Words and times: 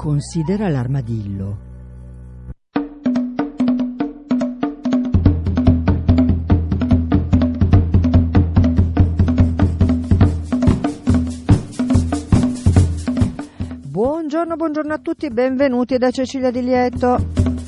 Considera 0.00 0.70
l'armadillo. 0.70 1.58
Buongiorno, 13.84 14.56
buongiorno 14.56 14.94
a 14.94 14.98
tutti 15.00 15.28
benvenuti 15.28 15.98
da 15.98 16.10
Cecilia 16.10 16.50
Di 16.50 16.62
Lieto. 16.62 17.59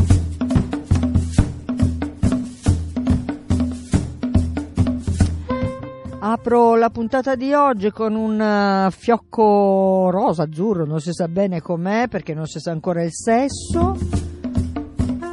Apro 6.33 6.77
la 6.77 6.89
puntata 6.89 7.35
di 7.35 7.53
oggi 7.53 7.91
con 7.91 8.15
un 8.15 8.41
uh, 8.41 8.91
fiocco 8.91 10.09
rosa, 10.11 10.45
azzurro, 10.45 10.87
non 10.87 10.99
si 10.99 11.13
sa 11.13 11.29
bene 11.29 11.61
com'è 11.61 12.09
perché 12.09 12.33
non 12.33 12.47
si 12.47 12.59
sa 12.59 12.71
ancora 12.71 13.03
il 13.03 13.13
sesso, 13.13 13.95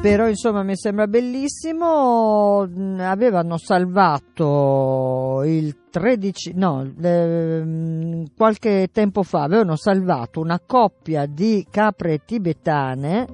però 0.02 0.28
insomma 0.28 0.62
mi 0.62 0.76
sembra 0.76 1.08
bellissimo. 1.08 2.68
Mm, 2.68 3.00
avevano 3.00 3.58
salvato 3.58 5.42
il 5.46 5.74
13, 5.90 6.52
no, 6.56 6.92
eh, 7.02 8.26
qualche 8.36 8.90
tempo 8.92 9.24
fa 9.24 9.44
avevano 9.44 9.78
salvato 9.78 10.42
una 10.42 10.60
coppia 10.60 11.26
di 11.28 11.66
capre 11.72 12.26
tibetane 12.26 13.26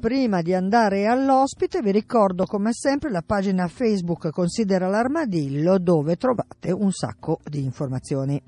Prima 0.00 0.40
di 0.40 0.54
andare 0.54 1.06
all'ospite 1.06 1.82
vi 1.82 1.92
ricordo 1.92 2.46
come 2.46 2.72
sempre 2.72 3.10
la 3.10 3.20
pagina 3.20 3.68
Facebook 3.68 4.30
Considera 4.30 4.88
l'armadillo 4.88 5.76
dove 5.76 6.16
trovate 6.16 6.72
un 6.72 6.90
sacco 6.92 7.40
di 7.44 7.62
informazioni. 7.62 8.40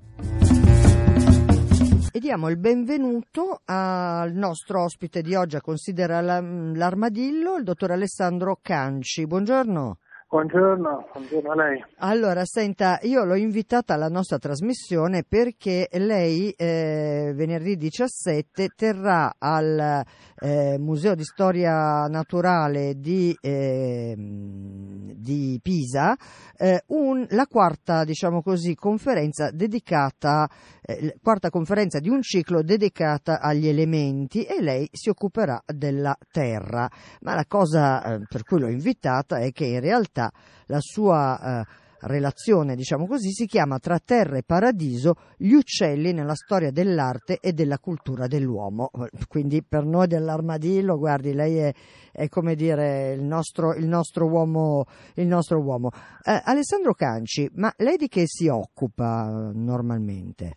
E 2.14 2.18
diamo 2.18 2.50
il 2.50 2.58
benvenuto 2.58 3.62
al 3.64 4.34
nostro 4.34 4.82
ospite 4.82 5.22
di 5.22 5.34
oggi 5.34 5.56
a 5.56 5.62
Considera 5.62 6.20
l'armadillo, 6.20 7.56
il 7.56 7.64
dottor 7.64 7.92
Alessandro 7.92 8.58
Canci. 8.60 9.26
Buongiorno. 9.26 9.96
Buongiorno, 10.28 11.08
buongiorno 11.10 11.52
a 11.52 11.54
lei. 11.54 11.84
Allora, 12.00 12.44
senta, 12.44 12.98
io 13.00 13.24
l'ho 13.24 13.34
invitata 13.34 13.94
alla 13.94 14.08
nostra 14.08 14.36
trasmissione 14.36 15.24
perché 15.26 15.88
lei 15.92 16.50
eh, 16.50 17.32
venerdì 17.34 17.76
17 17.76 18.68
terrà 18.76 19.32
al 19.38 20.04
eh, 20.42 20.76
Museo 20.78 21.14
di 21.14 21.22
Storia 21.22 22.06
Naturale 22.08 22.94
di, 22.98 23.36
eh, 23.40 24.14
di 24.16 25.60
Pisa 25.62 26.16
eh, 26.56 26.82
un, 26.88 27.24
la 27.30 27.46
quarta, 27.46 28.02
diciamo 28.02 28.42
così, 28.42 28.74
conferenza 28.74 29.50
dedicata, 29.52 30.48
eh, 30.82 31.16
quarta 31.22 31.48
conferenza 31.48 32.00
di 32.00 32.08
un 32.08 32.22
ciclo 32.22 32.62
dedicata 32.62 33.40
agli 33.40 33.68
elementi 33.68 34.42
e 34.42 34.60
lei 34.60 34.88
si 34.90 35.08
occuperà 35.08 35.62
della 35.64 36.16
terra. 36.32 36.90
Ma 37.20 37.34
la 37.34 37.46
cosa 37.46 38.02
eh, 38.02 38.20
per 38.28 38.42
cui 38.42 38.58
l'ho 38.58 38.68
invitata 38.68 39.38
è 39.38 39.52
che 39.52 39.66
in 39.66 39.80
realtà 39.80 40.32
la 40.66 40.80
sua 40.80 41.60
eh, 41.60 41.81
relazione, 42.02 42.74
diciamo 42.74 43.06
così, 43.06 43.30
si 43.30 43.46
chiama 43.46 43.78
Tra 43.78 43.98
terra 43.98 44.36
e 44.36 44.42
paradiso, 44.44 45.14
gli 45.36 45.52
uccelli 45.52 46.12
nella 46.12 46.34
storia 46.34 46.70
dell'arte 46.70 47.38
e 47.40 47.52
della 47.52 47.78
cultura 47.78 48.26
dell'uomo. 48.26 48.90
Quindi 49.28 49.62
per 49.62 49.84
noi 49.84 50.06
dell'armadillo, 50.06 50.98
guardi, 50.98 51.32
lei 51.32 51.58
è, 51.58 51.72
è 52.12 52.28
come 52.28 52.54
dire 52.54 53.12
il 53.12 53.22
nostro, 53.22 53.74
il 53.74 53.86
nostro 53.86 54.26
uomo. 54.26 54.84
Il 55.14 55.26
nostro 55.26 55.60
uomo. 55.60 55.90
Eh, 56.24 56.40
Alessandro 56.44 56.94
Canci, 56.94 57.48
ma 57.54 57.72
lei 57.78 57.96
di 57.96 58.08
che 58.08 58.24
si 58.26 58.48
occupa 58.48 59.50
normalmente? 59.52 60.56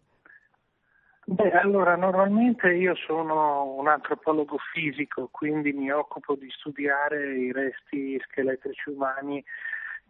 Beh, 1.28 1.52
allora, 1.52 1.96
normalmente 1.96 2.72
io 2.72 2.94
sono 2.96 3.74
un 3.74 3.88
antropologo 3.88 4.58
fisico, 4.72 5.30
quindi 5.32 5.74
mi 5.74 5.90
occupo 5.92 6.36
di 6.36 6.48
studiare 6.52 7.36
i 7.36 7.52
resti 7.52 8.20
scheletrici 8.28 8.92
umani 8.92 9.44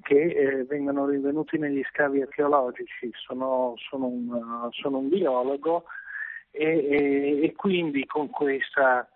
che 0.01 0.22
eh, 0.22 0.63
vengono 0.66 1.06
rinvenuti 1.06 1.57
negli 1.57 1.83
scavi 1.89 2.22
archeologici. 2.22 3.09
Sono, 3.13 3.73
sono, 3.78 4.06
un, 4.07 4.69
sono 4.72 5.00
un, 5.00 5.09
biologo 5.09 5.85
e, 6.51 6.63
e, 6.66 7.44
e, 7.44 7.53
quindi 7.53 8.06
con 8.06 8.29
questa 8.29 9.07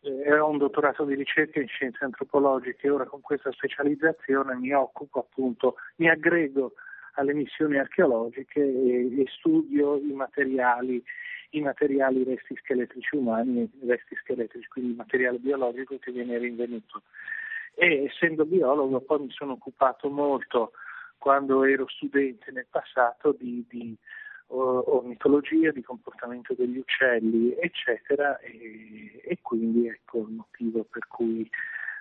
eh, 0.00 0.38
ho 0.38 0.48
un 0.48 0.58
dottorato 0.58 1.04
di 1.04 1.14
ricerca 1.14 1.60
in 1.60 1.68
scienze 1.68 2.04
antropologiche 2.04 2.86
e 2.86 2.90
ora 2.90 3.04
con 3.04 3.20
questa 3.20 3.52
specializzazione 3.52 4.54
mi 4.56 4.72
occupo 4.72 5.20
appunto, 5.20 5.76
mi 5.96 6.08
aggrego 6.08 6.74
alle 7.14 7.34
missioni 7.34 7.78
archeologiche 7.78 8.60
e, 8.60 9.20
e 9.20 9.24
studio 9.38 9.96
i 9.96 10.12
materiali 10.12 11.02
i 11.50 11.60
materiali 11.60 12.24
resti 12.24 12.54
scheletrici 12.56 13.16
umani, 13.16 13.70
resti 13.86 14.14
scheletrici, 14.16 14.68
quindi 14.68 14.90
il 14.90 14.96
materiale 14.96 15.38
biologico 15.38 15.98
che 15.98 16.12
viene 16.12 16.36
rinvenuto 16.36 17.02
e 17.78 18.04
essendo 18.04 18.44
biologo 18.44 19.00
poi 19.00 19.20
mi 19.20 19.30
sono 19.30 19.52
occupato 19.52 20.10
molto 20.10 20.72
quando 21.16 21.64
ero 21.64 21.86
studente 21.88 22.50
nel 22.50 22.66
passato 22.68 23.34
di, 23.38 23.64
di 23.68 23.96
ornitologia, 24.48 25.70
di 25.70 25.82
comportamento 25.82 26.54
degli 26.54 26.78
uccelli, 26.78 27.54
eccetera, 27.60 28.38
e, 28.38 29.20
e 29.22 29.38
quindi 29.42 29.86
ecco 29.88 30.18
il 30.20 30.34
motivo 30.34 30.84
per 30.84 31.06
cui 31.06 31.48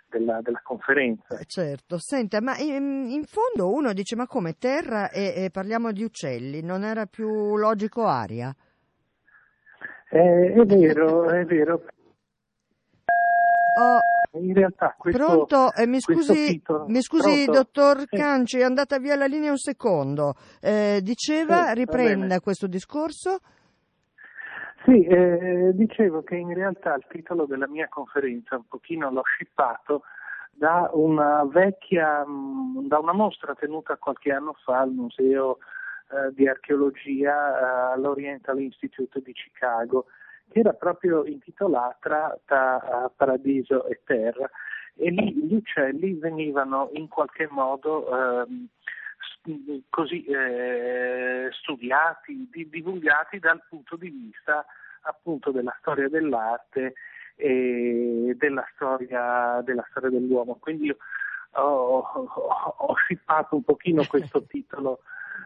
della, 0.10 0.40
della, 0.42 0.62
conferenza. 0.64 1.38
Eh, 1.38 1.46
certo, 1.46 1.98
senta, 1.98 2.40
ma 2.42 2.58
in, 2.58 3.08
in, 3.10 3.26
fondo 3.26 3.70
uno 3.70 3.92
dice 3.92 4.16
ma 4.16 4.26
come 4.26 4.56
terra 4.58 5.10
e, 5.10 5.34
e, 5.36 5.50
parliamo 5.52 5.92
di 5.92 6.04
uccelli, 6.04 6.62
non 6.62 6.84
era 6.84 7.06
più 7.06 7.58
logico 7.58 8.06
aria? 8.06 8.56
Eh, 10.10 10.54
è 10.54 10.66
vero, 10.66 11.30
è 11.30 11.44
vero. 11.44 11.84
Oh, 13.80 14.00
in 14.34 14.54
realtà 14.54 14.96
questo, 14.98 15.26
Pronto? 15.26 15.74
Eh, 15.74 15.88
mi 15.88 16.00
scusi, 16.00 16.48
titolo, 16.48 16.86
mi 16.88 17.02
scusi 17.02 17.46
dottor 17.46 18.00
sì. 18.00 18.16
Canci, 18.16 18.60
è 18.60 18.64
andata 18.64 18.98
via 19.00 19.16
la 19.16 19.26
linea 19.26 19.52
un 19.52 19.58
secondo. 19.58 20.36
Eh, 20.62 21.00
diceva, 21.02 21.68
sì, 21.68 21.74
riprenda 21.76 22.40
questo 22.40 22.68
discorso. 22.68 23.40
Sì, 24.86 25.04
eh, 25.04 25.72
dicevo 25.74 26.24
che 26.24 26.36
in 26.36 26.54
realtà 26.54 26.94
il 26.96 27.06
titolo 27.10 27.46
della 27.46 27.68
mia 27.68 27.90
conferenza 27.90 28.56
un 28.56 28.68
pochino 28.68 29.12
l'ho 29.12 29.24
scippato 29.24 30.04
da 30.58 30.90
una 30.94 31.44
vecchia, 31.46 32.26
mm, 32.26 32.88
da 32.88 32.98
una 32.98 33.14
mostra 33.14 33.54
tenuta 33.54 33.98
qualche 33.98 34.32
anno 34.32 34.56
fa 34.64 34.80
al 34.80 34.92
Museo 34.92 35.58
eh, 36.10 36.34
di 36.34 36.48
Archeologia 36.48 37.34
eh, 37.34 37.94
all'Oriental 37.94 38.60
Institute 38.60 39.22
di 39.22 39.34
Chicago, 39.34 40.06
che 40.50 40.60
era 40.60 40.74
proprio 40.74 41.26
intitolata 41.26 42.40
tra 42.46 43.12
Paradiso 43.16 43.86
e 43.88 44.02
Terra 44.04 44.50
e 44.96 45.10
lì 45.12 45.34
gli 45.34 45.54
uccelli 45.54 46.14
venivano 46.14 46.90
in 46.94 47.08
qualche 47.08 47.48
modo 47.50 48.08
ehm, 48.46 48.68
così 49.90 50.26
eh, 50.26 51.50
studiati, 51.52 52.50
di, 52.52 52.70
divulgati 52.70 53.40
dal 53.40 53.62
punto 53.70 53.96
di 53.96 54.10
vista 54.10 54.66
appunto 55.02 55.52
della 55.52 55.76
storia 55.80 56.10
dell'arte 56.10 56.94
e 57.36 58.36
della 58.38 58.68
storia, 58.74 59.62
della 59.64 59.86
storia 59.90 60.10
dell'uomo. 60.10 60.58
Quindi 60.60 60.88
io 60.88 60.98
ho, 61.52 62.00
ho, 62.00 62.76
ho 62.78 62.96
scippato 62.96 63.56
un 63.56 63.64
pochino 63.64 64.04
questo 64.08 64.44
titolo 64.50 65.02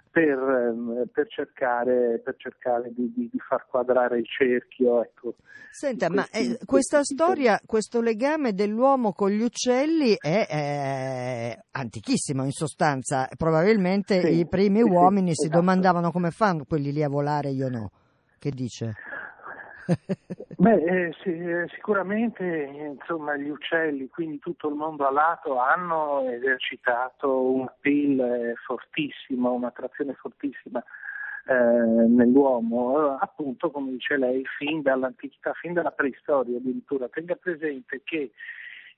per, 0.10 0.38
ehm, 0.38 1.10
per, 1.12 1.28
cercare, 1.28 2.20
per 2.24 2.36
cercare 2.38 2.92
di, 2.94 3.12
di, 3.14 3.30
far 3.40 3.66
quadrare 3.68 4.20
il 4.20 4.26
cerchio. 4.26 5.02
Ecco. 5.04 5.36
Senta, 5.72 6.10
ma 6.10 6.28
eh, 6.32 6.60
questa 6.66 7.04
storia, 7.04 7.60
questo 7.66 8.02
legame 8.02 8.54
dell'uomo 8.54 9.14
con 9.14 9.30
gli 9.30 9.42
uccelli 9.42 10.16
è, 10.20 10.46
è 10.48 11.60
antichissimo 11.72 12.44
in 12.44 12.52
sostanza. 12.52 13.30
Probabilmente 13.38 14.22
sì, 14.22 14.40
i 14.40 14.48
primi 14.48 14.82
sì, 14.84 14.90
uomini 14.90 15.30
sì, 15.30 15.36
si 15.36 15.46
esatto. 15.46 15.60
domandavano 15.60 16.12
come 16.12 16.32
fanno 16.32 16.66
quelli 16.66 16.92
lì 16.92 17.04
a 17.04 17.10
volare, 17.10 17.50
io 17.50 17.70
no. 17.70 17.92
Che 18.38 18.50
dice? 18.50 18.96
Beh, 20.58 20.84
eh, 20.84 21.14
sì, 21.24 21.30
eh, 21.30 21.68
sicuramente 21.74 22.44
insomma, 22.46 23.36
gli 23.36 23.50
uccelli, 23.50 24.08
quindi 24.10 24.40
tutto 24.40 24.70
il 24.70 24.76
mondo 24.76 25.08
alato, 25.08 25.58
hanno 25.58 26.30
esercitato 26.30 27.42
un 27.42 27.64
appeal 27.64 28.20
eh, 28.20 28.54
fortissimo, 28.66 29.54
un'attrazione 29.54 30.14
fortissima 30.14 30.84
eh, 31.46 31.54
nell'uomo, 31.54 33.18
appunto 33.18 33.72
come 33.72 33.92
dice 33.92 34.18
lei, 34.18 34.44
fin 34.58 34.82
dall'antichità, 34.82 35.54
fin 35.54 35.74
dalla 35.74 35.92
preistoria 35.92 36.58
addirittura. 36.58 37.10
Tenga 37.10 37.36
presente 37.36 38.02
che 38.04 38.32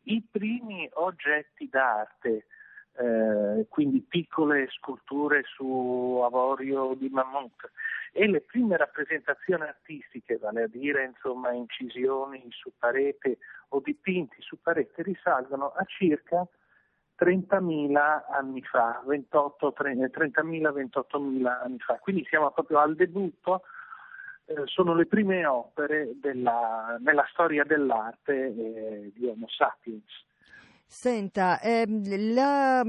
i 0.03 0.21
primi 0.29 0.89
oggetti 0.93 1.69
d'arte, 1.69 2.45
eh, 2.97 3.65
quindi 3.69 4.01
piccole 4.01 4.67
sculture 4.69 5.43
su 5.45 6.21
avorio 6.23 6.93
di 6.95 7.09
mammut, 7.09 7.71
e 8.11 8.27
le 8.27 8.41
prime 8.41 8.77
rappresentazioni 8.77 9.63
artistiche, 9.63 10.37
vale 10.37 10.63
a 10.63 10.67
dire 10.67 11.03
insomma, 11.05 11.51
incisioni 11.51 12.45
su 12.51 12.71
parete 12.77 13.39
o 13.69 13.79
dipinti 13.79 14.35
su 14.39 14.61
parete, 14.61 15.01
risalgono 15.01 15.73
a 15.75 15.83
circa 15.85 16.47
30.000 17.17 18.23
anni 18.29 18.61
fa, 18.61 19.01
28, 19.05 19.73
30.000-28.000 19.77 21.45
anni 21.47 21.79
fa. 21.79 21.95
Quindi 21.95 22.23
siamo 22.25 22.51
proprio 22.51 22.79
al 22.79 22.95
debutto, 22.95 23.63
eh, 24.45 24.61
sono 24.65 24.93
le 24.93 25.07
prime 25.07 25.45
opere 25.45 26.11
della, 26.19 26.97
nella 26.99 27.25
storia 27.31 27.63
dell'arte 27.63 28.33
eh, 28.33 29.11
di 29.15 29.25
Homo 29.25 29.47
sapiens. 29.47 30.25
Senta, 30.95 31.59
ehm, 31.59 32.33
la, 32.35 32.83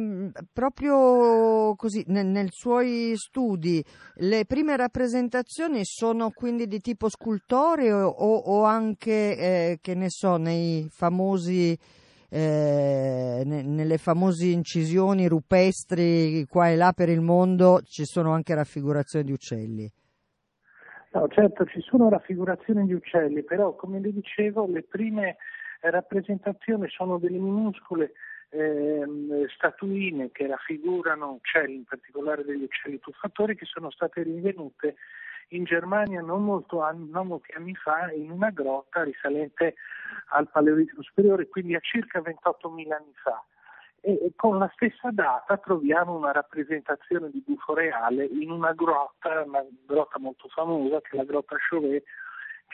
proprio 0.52 1.74
così, 1.74 2.04
nel, 2.08 2.26
nei 2.26 2.48
suoi 2.50 3.14
studi, 3.16 3.82
le 4.16 4.44
prime 4.44 4.76
rappresentazioni 4.76 5.80
sono 5.84 6.30
quindi 6.30 6.66
di 6.66 6.80
tipo 6.80 7.08
scultoreo 7.08 8.06
o, 8.06 8.36
o 8.36 8.64
anche, 8.64 9.36
eh, 9.38 9.78
che 9.80 9.94
ne 9.94 10.10
so, 10.10 10.36
nei 10.36 10.86
famosi, 10.90 11.76
eh, 12.28 13.42
ne, 13.42 13.62
nelle 13.62 13.96
famose 13.96 14.48
incisioni 14.48 15.26
rupestri 15.26 16.44
qua 16.46 16.68
e 16.68 16.76
là 16.76 16.92
per 16.92 17.08
il 17.08 17.22
mondo 17.22 17.80
ci 17.84 18.04
sono 18.04 18.32
anche 18.32 18.54
raffigurazioni 18.54 19.24
di 19.24 19.32
uccelli? 19.32 19.90
No, 21.14 21.26
certo, 21.28 21.64
ci 21.64 21.80
sono 21.80 22.10
raffigurazioni 22.10 22.84
di 22.84 22.92
uccelli, 22.92 23.42
però 23.44 23.74
come 23.74 23.98
le 23.98 24.12
dicevo, 24.12 24.66
le 24.66 24.82
prime 24.82 25.36
rappresentazioni 25.90 26.88
sono 26.88 27.18
delle 27.18 27.38
minuscole 27.38 28.12
eh, 28.50 29.04
statuine 29.54 30.30
che 30.30 30.46
raffigurano 30.46 31.32
uccelli, 31.32 31.74
in 31.74 31.84
particolare 31.84 32.44
degli 32.44 32.62
uccelli 32.62 32.98
tuffatori, 33.00 33.56
che 33.56 33.66
sono 33.66 33.90
state 33.90 34.22
rinvenute 34.22 34.96
in 35.48 35.64
Germania 35.64 36.20
non, 36.20 36.64
anni, 36.80 37.10
non 37.10 37.26
molti 37.26 37.52
anni 37.52 37.74
fa 37.74 38.10
in 38.12 38.30
una 38.30 38.50
grotta 38.50 39.02
risalente 39.02 39.74
al 40.28 40.48
Paleolitico 40.48 41.02
superiore, 41.02 41.48
quindi 41.48 41.74
a 41.74 41.80
circa 41.80 42.20
28.000 42.20 42.92
anni 42.92 43.12
fa. 43.22 43.44
E 44.00 44.32
con 44.36 44.58
la 44.58 44.70
stessa 44.74 45.10
data 45.10 45.56
troviamo 45.56 46.14
una 46.14 46.30
rappresentazione 46.30 47.30
di 47.30 47.42
bufo 47.44 47.72
reale 47.72 48.24
in 48.26 48.50
una 48.50 48.72
grotta, 48.72 49.42
una 49.46 49.64
grotta 49.86 50.18
molto 50.18 50.46
famosa 50.48 51.00
che 51.00 51.10
è 51.12 51.16
la 51.16 51.24
grotta 51.24 51.56
Chauvet 51.56 52.04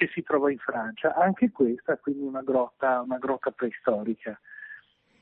che 0.01 0.09
si 0.15 0.23
trova 0.23 0.51
in 0.51 0.57
Francia. 0.57 1.15
Anche 1.15 1.51
questa 1.51 1.99
quindi 1.99 2.23
una 2.23 2.41
grotta, 2.41 3.03
una 3.03 3.19
grotta 3.19 3.51
preistorica. 3.51 4.41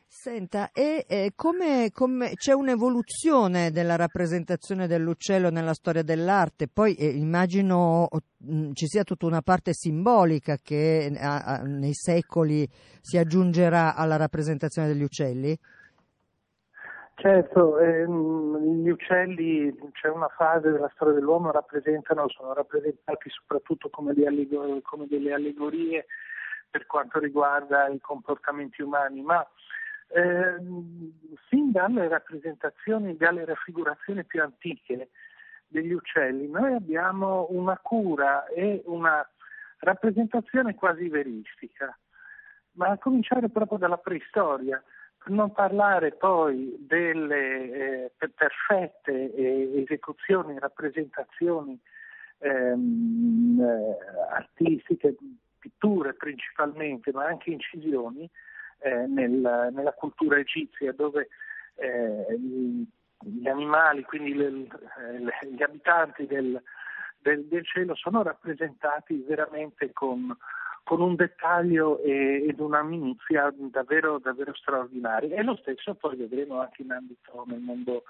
Senta, 0.06 0.70
e 0.72 1.04
eh, 1.06 1.32
come, 1.34 1.90
come, 1.92 2.32
c'è 2.34 2.52
un'evoluzione 2.52 3.72
della 3.72 3.96
rappresentazione 3.96 4.86
dell'uccello 4.86 5.50
nella 5.50 5.74
storia 5.74 6.02
dell'arte? 6.02 6.68
Poi 6.68 6.94
eh, 6.94 7.08
immagino 7.08 8.08
mh, 8.10 8.56
mm, 8.56 8.70
ci 8.72 8.86
sia 8.86 9.02
tutta 9.02 9.26
una 9.26 9.42
parte 9.42 9.74
simbolica 9.74 10.56
che 10.62 11.12
a, 11.18 11.38
a, 11.42 11.62
nei 11.62 11.92
secoli 11.92 12.66
si 13.00 13.18
aggiungerà 13.18 13.96
alla 13.96 14.16
rappresentazione 14.16 14.88
degli 14.88 15.02
uccelli? 15.02 15.58
Certo, 17.20 17.80
ehm, 17.80 18.80
gli 18.80 18.88
uccelli, 18.90 19.74
c'è 19.90 20.08
una 20.08 20.28
fase 20.28 20.70
della 20.70 20.88
storia 20.94 21.14
dell'uomo, 21.14 21.50
rappresentano, 21.50 22.28
sono 22.28 22.54
rappresentati 22.54 23.28
soprattutto 23.28 23.90
come, 23.90 24.12
allegor- 24.24 24.80
come, 24.82 25.08
delle 25.08 25.32
allegorie 25.32 26.06
per 26.70 26.86
quanto 26.86 27.18
riguarda 27.18 27.88
i 27.88 27.98
comportamenti 27.98 28.82
umani, 28.82 29.20
ma 29.22 29.44
ehm, 30.14 31.10
fin 31.48 31.72
dalle 31.72 32.06
rappresentazioni, 32.06 33.16
dalle 33.16 33.44
raffigurazioni 33.44 34.22
più 34.24 34.40
antiche 34.40 35.08
degli 35.66 35.92
uccelli, 35.92 36.48
noi 36.48 36.72
abbiamo 36.74 37.48
una 37.50 37.76
cura 37.82 38.46
e 38.46 38.80
una 38.86 39.28
rappresentazione 39.80 40.76
quasi 40.76 41.08
veristica, 41.08 41.98
ma 42.74 42.90
a 42.90 42.98
cominciare 42.98 43.48
proprio 43.48 43.76
dalla 43.76 43.98
preistoria 43.98 44.80
non 45.26 45.52
parlare 45.52 46.12
poi 46.12 46.76
delle 46.80 48.10
eh, 48.14 48.30
perfette 48.34 49.34
eh, 49.34 49.82
esecuzioni, 49.82 50.58
rappresentazioni 50.58 51.78
ehm, 52.38 53.60
eh, 53.60 54.32
artistiche, 54.32 55.16
pitture 55.58 56.14
principalmente, 56.14 57.12
ma 57.12 57.26
anche 57.26 57.50
incisioni 57.50 58.28
eh, 58.80 59.06
nel, 59.06 59.70
nella 59.72 59.92
cultura 59.92 60.38
egizia 60.38 60.92
dove 60.92 61.28
eh, 61.74 62.38
gli 63.20 63.48
animali, 63.48 64.02
quindi 64.04 64.34
le, 64.34 64.50
le, 64.50 65.32
gli 65.50 65.62
abitanti 65.62 66.26
del, 66.26 66.60
del, 67.18 67.44
del 67.46 67.66
cielo 67.66 67.94
sono 67.94 68.22
rappresentati 68.22 69.24
veramente 69.26 69.92
con 69.92 70.36
con 70.88 71.02
un 71.02 71.16
dettaglio 71.16 72.00
e, 72.00 72.46
ed 72.48 72.60
una 72.60 72.82
minuzia 72.82 73.52
davvero, 73.54 74.18
davvero 74.18 74.54
straordinari. 74.54 75.28
E 75.28 75.42
lo 75.42 75.54
stesso 75.56 75.94
poi 75.94 76.16
vedremo 76.16 76.62
anche 76.62 76.80
in 76.80 76.92
ambito 76.92 77.44
nel 77.46 77.60
mondo, 77.60 78.04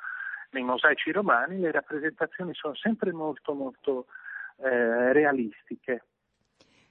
nei 0.51 0.63
mosaici 0.63 1.11
romani, 1.11 1.59
le 1.59 1.73
rappresentazioni 1.73 2.55
sono 2.55 2.77
sempre 2.77 3.11
molto, 3.11 3.53
molto 3.53 4.07
eh, 4.59 5.13
realistiche. 5.13 6.05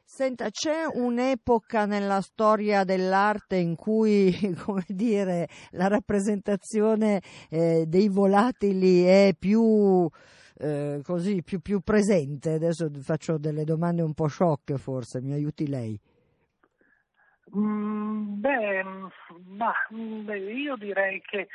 Senta, 0.03 0.49
c'è 0.49 0.83
un'epoca 0.91 1.85
nella 1.85 2.19
storia 2.19 2.83
dell'arte 2.83 3.55
in 3.55 3.77
cui, 3.77 4.35
come 4.65 4.83
dire, 4.87 5.47
la 5.71 5.87
rappresentazione 5.87 7.21
eh, 7.49 7.85
dei 7.87 8.09
volatili 8.09 9.03
è 9.03 9.33
più 9.39 10.09
eh, 10.59 11.01
così 11.03 11.43
più, 11.43 11.59
più, 11.59 11.79
presente? 11.81 12.53
Adesso 12.53 12.89
faccio 13.01 13.37
delle 13.37 13.63
domande 13.63 14.01
un 14.01 14.13
po' 14.13 14.27
sciocche 14.27 14.77
forse, 14.77 15.21
mi 15.21 15.33
aiuti 15.33 15.67
lei? 15.67 15.99
Mm, 17.55 18.39
beh, 18.39 18.83
ma, 19.45 19.73
beh, 19.89 20.37
io 20.37 20.75
direi 20.75 21.21
che 21.21 21.47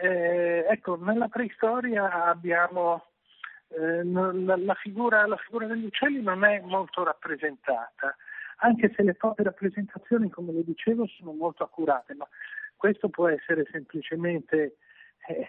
eh, 0.00 0.66
ecco, 0.68 0.96
nella 0.96 1.28
preistoria 1.28 2.26
abbiamo 2.26 3.04
eh, 3.68 4.04
la, 4.04 4.56
la, 4.56 4.74
figura, 4.74 5.26
la 5.26 5.36
figura 5.36 5.66
degli 5.66 5.84
uccelli 5.84 6.22
non 6.22 6.44
è 6.44 6.60
molto 6.60 7.04
rappresentata, 7.04 8.16
anche 8.58 8.92
se 8.94 9.02
le 9.02 9.14
proprie 9.14 9.46
rappresentazioni, 9.46 10.28
come 10.28 10.52
le 10.52 10.64
dicevo, 10.64 11.06
sono 11.06 11.32
molto 11.32 11.64
accurate, 11.64 12.14
ma 12.14 12.28
questo 12.76 13.08
può 13.08 13.28
essere 13.28 13.66
semplicemente 13.70 14.76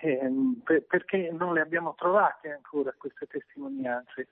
Ehm, 0.01 0.61
per, 0.63 0.83
perché 0.83 1.31
non 1.31 1.53
le 1.53 1.61
abbiamo 1.61 1.95
trovate 1.95 2.51
ancora 2.51 2.93
queste 2.97 3.27
testimonianze. 3.27 4.29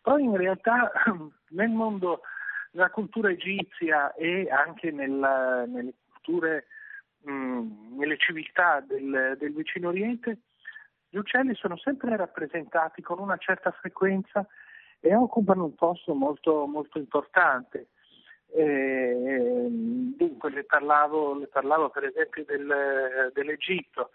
Poi 0.00 0.22
in 0.22 0.36
realtà 0.36 0.90
nel 1.50 1.70
mondo 1.70 2.22
della 2.70 2.90
cultura 2.90 3.30
egizia 3.30 4.12
e 4.14 4.48
anche 4.50 4.90
nella, 4.90 5.64
nelle 5.66 5.94
culture 6.10 6.66
mh, 7.22 7.96
nelle 7.96 8.16
civiltà 8.18 8.80
del, 8.80 9.36
del 9.38 9.52
vicino 9.52 9.88
Oriente 9.88 10.38
gli 11.10 11.16
uccelli 11.16 11.54
sono 11.54 11.76
sempre 11.78 12.14
rappresentati 12.16 13.00
con 13.00 13.18
una 13.18 13.38
certa 13.38 13.70
frequenza 13.70 14.46
e 15.00 15.14
occupano 15.14 15.64
un 15.64 15.74
posto 15.74 16.12
molto, 16.12 16.66
molto 16.66 16.98
importante. 16.98 17.88
Eh, 18.50 19.66
dunque 19.70 20.50
le 20.50 20.64
parlavo, 20.64 21.38
le 21.38 21.46
parlavo, 21.46 21.88
per 21.88 22.04
esempio 22.04 22.44
del, 22.44 23.30
dell'Egitto. 23.32 24.10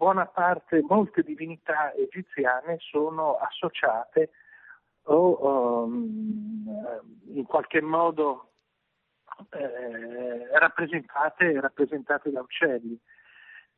Buona 0.00 0.24
parte, 0.24 0.80
molte 0.88 1.22
divinità 1.22 1.92
egiziane 1.92 2.78
sono 2.78 3.36
associate 3.36 4.30
o 5.02 5.84
um, 5.84 6.64
in 7.34 7.44
qualche 7.44 7.82
modo 7.82 8.52
eh, 9.50 10.58
rappresentate, 10.58 11.60
rappresentate, 11.60 12.30
da 12.30 12.40
uccelli. 12.40 12.98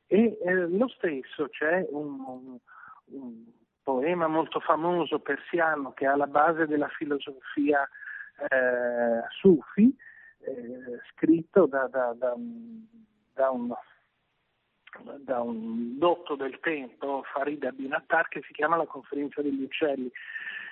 E 0.07 0.39
eh, 0.45 0.55
lo 0.69 0.87
stesso 0.87 1.49
c'è 1.49 1.89
un, 1.91 2.21
un, 2.21 2.59
un, 3.07 3.45
poema 3.83 4.29
molto 4.29 4.61
famoso 4.61 5.19
persiano 5.19 5.93
che 5.93 6.05
è 6.05 6.09
alla 6.09 6.29
base 6.29 6.69
della 6.69 6.87
filosofia 6.87 7.83
eh, 8.49 9.27
sufi, 9.41 9.93
eh, 10.39 11.01
scritto 11.11 11.67
da, 11.67 11.89
da, 11.89 12.15
da, 12.17 12.33
da, 13.35 13.51
un, 13.51 13.75
da 15.21 15.41
un 15.41 15.99
dotto 15.99 16.35
del 16.35 16.59
tempo, 16.61 17.23
Farid 17.33 17.65
Abinattar, 17.65 18.29
che 18.29 18.43
si 18.47 18.53
chiama 18.53 18.77
La 18.77 18.87
conferenza 18.87 19.43
degli 19.43 19.63
uccelli. 19.63 20.11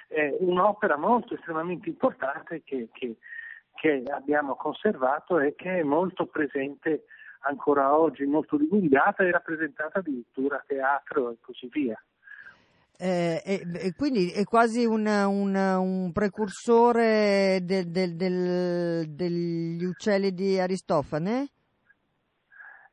È 0.07 0.37
un'opera 0.41 0.97
molto 0.97 1.35
estremamente 1.35 1.89
importante 1.89 2.63
che, 2.65 2.89
che, 2.93 3.17
che 3.75 4.03
abbiamo 4.13 4.57
conservato 4.57 5.39
e 5.39 5.55
che 5.55 5.81
è 5.81 5.83
molto 5.83 6.27
presente 6.27 7.05
ancora 7.41 7.97
oggi, 7.97 8.25
molto 8.25 8.57
divulgata 8.57 9.25
e 9.25 9.31
rappresentata 9.31 10.01
addirittura 10.01 10.57
a 10.57 10.65
teatro 10.67 11.31
e 11.31 11.37
così 11.41 11.69
via. 11.71 12.01
Eh, 13.03 13.41
e, 13.43 13.63
e, 13.73 13.95
quindi 13.97 14.31
è 14.31 14.45
quasi 14.45 14.85
un, 14.85 15.07
un, 15.07 15.55
un 15.55 16.13
precursore 16.13 17.61
del, 17.63 17.87
del, 17.87 18.15
del, 18.15 19.09
degli 19.09 19.85
uccelli 19.85 20.35
di 20.35 20.59
Aristofane? 20.59 21.49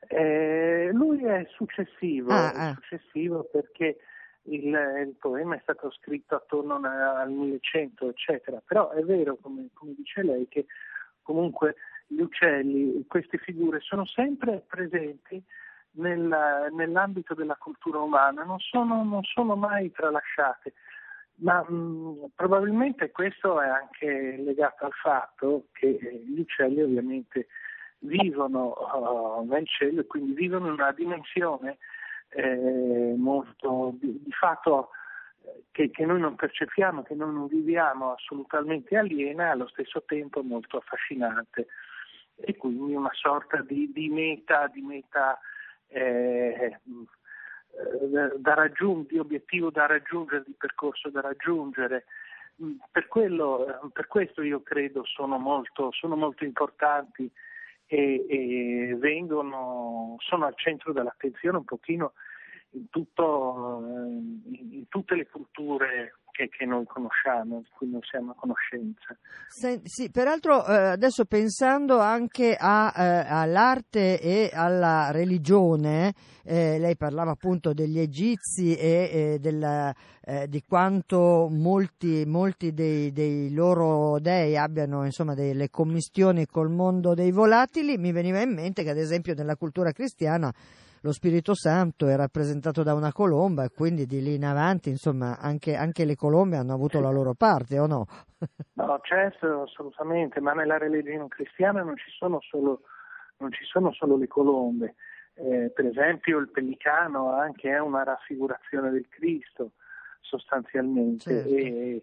Eh, 0.08 0.90
lui 0.94 1.24
è 1.24 1.46
successivo, 1.50 2.32
ah, 2.32 2.52
ah. 2.52 2.74
successivo 2.74 3.44
perché 3.52 3.98
il, 4.44 4.66
il, 4.66 5.16
poema 5.20 5.56
è 5.56 5.60
stato 5.62 5.92
scritto 5.92 6.36
attorno 6.36 6.76
al 6.76 7.30
1100, 7.30 8.10
eccetera. 8.10 8.62
Però 8.66 8.92
è 8.92 9.04
vero, 9.04 9.38
come, 9.42 9.70
come 9.74 9.94
dice 9.96 10.24
lei, 10.24 10.48
che 10.48 10.66
comunque 11.22 11.76
gli 12.08 12.22
uccelli, 12.22 13.06
queste 13.08 13.38
figure 13.38 13.80
sono 13.82 14.06
sempre 14.06 14.64
presenti 14.66 15.44
nel, 15.98 16.70
nell'ambito 16.72 17.34
della 17.34 17.56
cultura 17.56 18.00
umana, 18.00 18.44
non 18.44 18.60
sono, 18.60 19.04
non 19.04 19.24
sono 19.24 19.56
mai 19.56 19.92
tralasciate. 19.92 20.74
Ma 21.40 21.62
mh, 21.62 22.32
probabilmente 22.34 23.12
questo 23.12 23.62
è 23.62 23.68
anche 23.68 24.38
legato 24.38 24.86
al 24.86 24.94
fatto 24.94 25.68
che 25.74 26.24
gli 26.26 26.40
uccelli 26.40 26.82
ovviamente 26.82 27.48
vivono 28.00 28.74
uh, 28.74 29.46
nel 29.48 29.68
cielo 29.68 30.02
e 30.02 30.06
quindi 30.06 30.34
vivono 30.34 30.68
in 30.68 30.74
una 30.74 30.92
dimensione 30.92 31.78
eh, 32.30 33.14
molto 33.18 33.96
di, 34.00 34.22
di 34.24 34.32
fatto 34.32 34.90
eh, 35.44 35.64
che, 35.72 35.90
che, 35.90 36.06
noi 36.06 36.20
non 36.20 36.36
percepiamo, 36.36 37.04
che 37.04 37.16
noi 37.16 37.34
non 37.34 37.48
viviamo 37.48 38.14
assolutamente 38.14 38.98
aliena, 38.98 39.52
allo 39.52 39.68
stesso 39.68 40.04
tempo 40.06 40.44
molto 40.44 40.78
affascinante 40.78 41.68
e 42.36 42.56
quindi 42.56 42.94
una 42.94 43.14
sorta 43.14 43.62
di, 43.62 43.92
di 43.92 44.10
meta, 44.10 44.68
di 44.68 44.82
meta 44.82 45.40
eh, 45.88 46.80
da 48.38 48.54
raggiungere, 48.54 49.08
di 49.14 49.20
obiettivo 49.20 49.70
da 49.70 49.86
raggiungere, 49.86 50.44
di 50.46 50.56
percorso 50.58 51.10
da 51.10 51.22
raggiungere. 51.22 52.06
Per, 52.92 53.08
quello, 53.08 53.92
per 53.94 54.08
questo 54.08 54.42
io 54.42 54.64
credo 54.64 55.06
sono 55.06 55.38
molto, 55.38 55.92
sono 55.92 56.16
molto 56.16 56.44
importanti 56.44 57.32
e, 57.88 58.26
e 58.28 58.96
vengono, 58.96 60.16
sono 60.20 60.46
al 60.46 60.56
centro 60.56 60.94
dell'attenzione 60.94 61.58
un 61.58 61.64
pochino 61.64 62.14
in, 62.72 62.90
tutto, 62.90 63.82
in 64.46 64.86
tutte 64.90 65.16
le 65.16 65.28
culture 65.28 66.16
che, 66.38 66.50
che, 66.50 66.66
noi 66.66 66.86
conosciamo, 66.86 67.62
di 67.62 67.70
cui 67.76 67.90
non 67.90 68.02
siamo 68.04 68.32
a 68.32 68.36
conoscenza. 68.36 69.18
Sì, 69.48 69.82
sì 69.84 70.12
peraltro 70.12 70.64
eh, 70.68 70.90
adesso 70.90 71.26
pensando 71.26 71.98
anche 71.98 72.56
a, 72.56 72.94
eh, 72.96 73.26
all'arte 73.28 74.22
e 74.22 74.52
alla 74.54 75.10
religione, 75.10 76.14
eh, 76.44 76.78
lei 76.78 76.96
parlava 76.96 77.32
appunto 77.32 77.74
degli 77.74 77.98
egizi 77.98 78.76
e 78.76 79.40
della, 79.42 79.92
eh, 80.22 80.48
di 80.48 80.62
quanto 80.62 81.48
molti, 81.50 82.24
molti 82.28 82.72
dei, 82.72 83.12
dei, 83.12 83.52
loro 83.52 84.20
dei 84.20 84.56
abbiano 84.56 85.06
insomma, 85.06 85.34
delle 85.34 85.72
commistioni 85.72 86.46
col 86.46 86.70
mondo 86.70 87.16
dei 87.16 87.32
volatili, 87.32 87.98
mi 87.98 88.12
veniva 88.12 88.40
in 88.42 88.54
mente 88.54 88.84
che 88.84 88.92
ad 88.92 88.98
esempio 88.98 89.34
nella 89.34 89.56
cultura 89.56 89.92
cristiana 89.92 90.54
lo 91.02 91.12
Spirito 91.12 91.54
Santo 91.54 92.08
è 92.08 92.16
rappresentato 92.16 92.84
da 92.84 92.94
una 92.94 93.12
colomba 93.12 93.64
e 93.64 93.70
quindi 93.70 94.06
di 94.06 94.22
lì 94.22 94.36
in 94.36 94.46
avanti 94.46 94.90
insomma 94.90 95.38
anche, 95.40 95.76
anche 95.76 96.06
le 96.06 96.16
colombe 96.16 96.58
hanno 96.58 96.74
avuto 96.74 97.00
la 97.00 97.12
loro 97.12 97.34
parte 97.34 97.80
o 97.80 97.88
no? 97.88 98.06
no, 98.74 99.00
certo, 99.04 99.64
assolutamente, 99.64 100.40
ma 100.40 100.54
nella 100.54 100.78
religione 100.78 101.28
cristiana 101.28 101.84
non 101.84 101.98
ci 101.98 102.10
sono 102.18 102.40
solo, 102.42 102.82
ci 103.50 103.64
sono 103.66 103.92
solo 103.94 104.18
le 104.18 104.28
colombe. 104.28 104.96
Eh, 105.34 105.72
per 105.74 105.86
esempio 105.86 106.40
il 106.40 106.50
pellicano 106.50 107.32
anche 107.32 107.70
è 107.70 107.80
una 107.80 108.04
raffigurazione 108.04 108.90
del 108.90 109.08
Cristo 109.08 109.74
sostanzialmente 110.22 111.32
certo. 111.32 111.50
e 111.50 112.02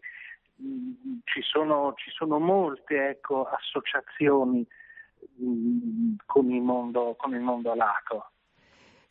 mh, 0.56 0.66
mm, 0.66 0.92
ci, 1.24 1.42
sono, 1.42 1.94
ci, 1.96 2.10
sono, 2.10 2.38
molte 2.38 3.08
ecco, 3.08 3.44
associazioni 3.46 4.66
mh, 5.36 5.46
mm, 5.46 6.14
con, 6.26 6.50
il 6.50 6.62
mondo, 6.62 7.14
con 7.18 7.34
il 7.34 7.40
mondo 7.40 7.72
alato. 7.72 8.30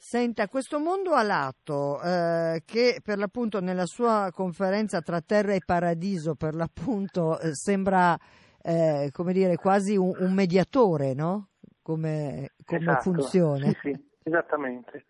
Senta, 0.06 0.50
questo 0.50 0.80
mondo 0.80 1.14
alato 1.14 1.98
eh, 2.04 2.62
che 2.66 3.00
per 3.02 3.18
l'appunto 3.18 3.62
nella 3.62 3.86
sua 3.86 4.32
conferenza 4.34 5.00
tra 5.00 5.22
terra 5.22 5.54
e 5.54 5.62
paradiso 5.66 6.36
per 6.36 6.56
l'appunto 6.56 7.40
eh, 7.40 7.56
sembra 7.56 8.14
eh, 8.62 9.10
come 9.14 9.32
dire 9.32 9.56
quasi 9.56 9.96
un, 9.96 10.14
un 10.20 10.34
mediatore, 10.34 11.14
no? 11.14 11.52
Come, 11.82 12.50
come 12.66 12.82
esatto. 12.82 13.14
funzione. 13.14 13.70
Sì, 13.70 13.78
sì, 13.82 14.06
esattamente, 14.24 15.06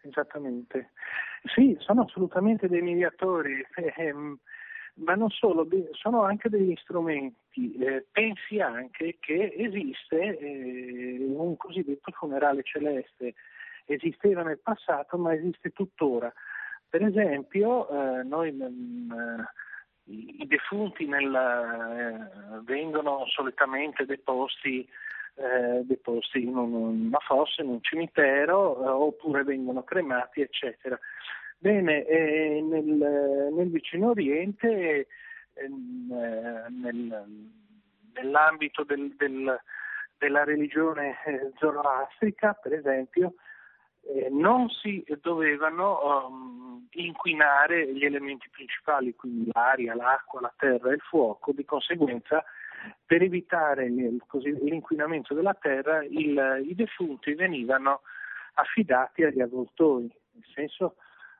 esattamente. 0.00 0.92
Sì, 1.54 1.76
sono 1.78 2.04
assolutamente 2.04 2.66
dei 2.66 2.80
mediatori, 2.80 3.62
ehm, 3.98 4.38
ma 4.94 5.14
non 5.16 5.28
solo, 5.28 5.68
sono 5.92 6.22
anche 6.22 6.48
degli 6.48 6.74
strumenti. 6.76 7.74
Eh, 7.74 8.06
pensi 8.10 8.58
anche 8.58 9.18
che 9.20 9.52
esiste 9.54 10.38
eh, 10.38 11.26
un 11.28 11.58
cosiddetto 11.58 12.10
funerale 12.12 12.62
celeste 12.62 13.34
esisteva 13.94 14.42
nel 14.42 14.60
passato 14.60 15.16
ma 15.18 15.34
esiste 15.34 15.70
tuttora. 15.70 16.32
Per 16.88 17.04
esempio, 17.04 17.88
eh, 17.88 18.24
noi, 18.24 18.50
mh, 18.50 18.64
mm, 18.64 19.12
eh, 19.12 19.46
i 20.10 20.46
defunti 20.48 21.06
nel, 21.06 21.32
eh, 21.32 22.60
vengono 22.64 23.24
solitamente 23.28 24.04
deposti, 24.06 24.88
eh, 25.36 25.82
deposti 25.84 26.42
in, 26.42 26.56
un, 26.56 26.72
una 27.06 27.18
fossa, 27.20 27.62
in 27.62 27.68
un 27.68 27.80
cimitero, 27.80 28.84
eh, 28.84 28.88
oppure 28.88 29.44
vengono 29.44 29.84
cremati, 29.84 30.40
eccetera. 30.40 30.98
Bene, 31.58 32.04
eh, 32.06 32.60
nel, 32.60 33.50
nel, 33.52 33.70
vicino 33.70 34.10
Oriente, 34.10 35.06
nel, 35.68 37.24
nell'ambito 38.14 38.82
del, 38.82 39.14
del, 39.16 39.60
della 40.18 40.42
religione 40.42 41.18
zoroastrica, 41.58 42.54
per 42.54 42.72
esempio, 42.72 43.34
eh, 44.02 44.28
non 44.30 44.68
si 44.68 45.04
dovevano 45.20 46.26
um, 46.26 46.86
inquinare 46.92 47.92
gli 47.92 48.04
elementi 48.04 48.48
principali, 48.50 49.14
quindi 49.14 49.50
l'aria, 49.52 49.94
l'acqua, 49.94 50.40
la 50.40 50.52
terra 50.56 50.90
e 50.90 50.94
il 50.94 51.00
fuoco, 51.00 51.52
di 51.52 51.64
conseguenza 51.64 52.44
per 53.04 53.22
evitare 53.22 53.86
il, 53.86 54.22
così, 54.26 54.52
l'inquinamento 54.64 55.34
della 55.34 55.54
terra 55.54 56.02
il, 56.02 56.64
i 56.66 56.74
defunti 56.74 57.34
venivano 57.34 58.00
affidati 58.54 59.22
agli 59.22 59.40
avvoltoi, 59.40 60.10
nel 60.32 60.46
senso 60.54 60.96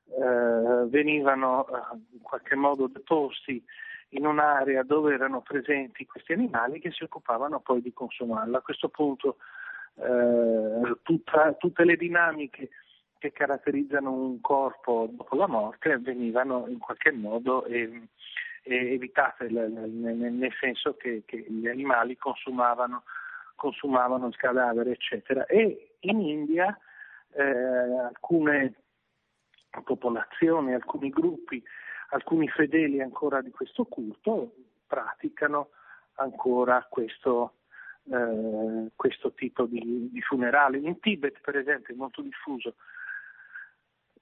eh, 0.07 0.87
venivano 0.89 1.67
eh, 1.67 1.97
in 2.13 2.21
qualche 2.21 2.57
modo 2.57 2.89
deposti 2.89 3.63
in 4.11 4.27
un'area 4.27 4.83
dove 4.83 5.15
erano 5.15 5.41
presenti 5.41 6.05
questi 6.05 6.33
animali 6.33 6.81
che 6.81 6.91
si 6.91 7.05
occupavano 7.05 7.61
poi 7.61 7.81
di 7.81 7.93
consumarla. 7.93 8.59
A 8.59 8.63
questo 8.63 8.89
punto 8.89 9.37
eh, 9.97 10.99
tutta, 11.03 11.53
tutte 11.55 11.85
le 11.85 11.97
dinamiche 11.97 12.71
che 13.19 13.33
caratterizzano 13.33 14.11
un 14.11 14.41
corpo 14.41 15.09
dopo 15.11 15.37
la 15.37 15.47
morte 15.47 15.99
venivano 15.99 16.67
in 16.69 16.79
qualche 16.79 17.13
modo 17.13 17.65
eh, 17.67 18.09
evitate, 18.63 19.49
nel 19.49 20.53
senso 20.59 20.97
che, 20.97 21.23
che, 21.27 21.39
gli 21.49 21.67
animali 21.67 22.17
consumavano, 22.17 23.05
consumavano 23.57 24.27
il 24.27 24.37
cadavere, 24.37 24.93
eccetera. 24.93 25.45
E 25.47 25.97
in 26.01 26.21
India 26.21 26.77
eh, 27.33 27.43
alcune 27.43 28.75
popolazioni, 29.85 30.75
alcuni 30.75 31.11
gruppi, 31.11 31.63
alcuni 32.11 32.49
fedeli 32.49 33.01
ancora 33.01 33.41
di 33.41 33.51
questo 33.51 33.85
culto 33.85 34.55
praticano 34.87 35.71
ancora 36.15 36.87
questo, 36.89 37.55
eh, 38.11 38.91
questo 38.97 39.33
tipo 39.33 39.67
di, 39.67 40.09
di, 40.11 40.21
funerali. 40.21 40.85
In 40.85 40.99
Tibet, 40.99 41.41
per 41.41 41.57
esempio, 41.57 41.95
è 41.95 41.97
molto 41.97 42.23
diffuso, 42.23 42.75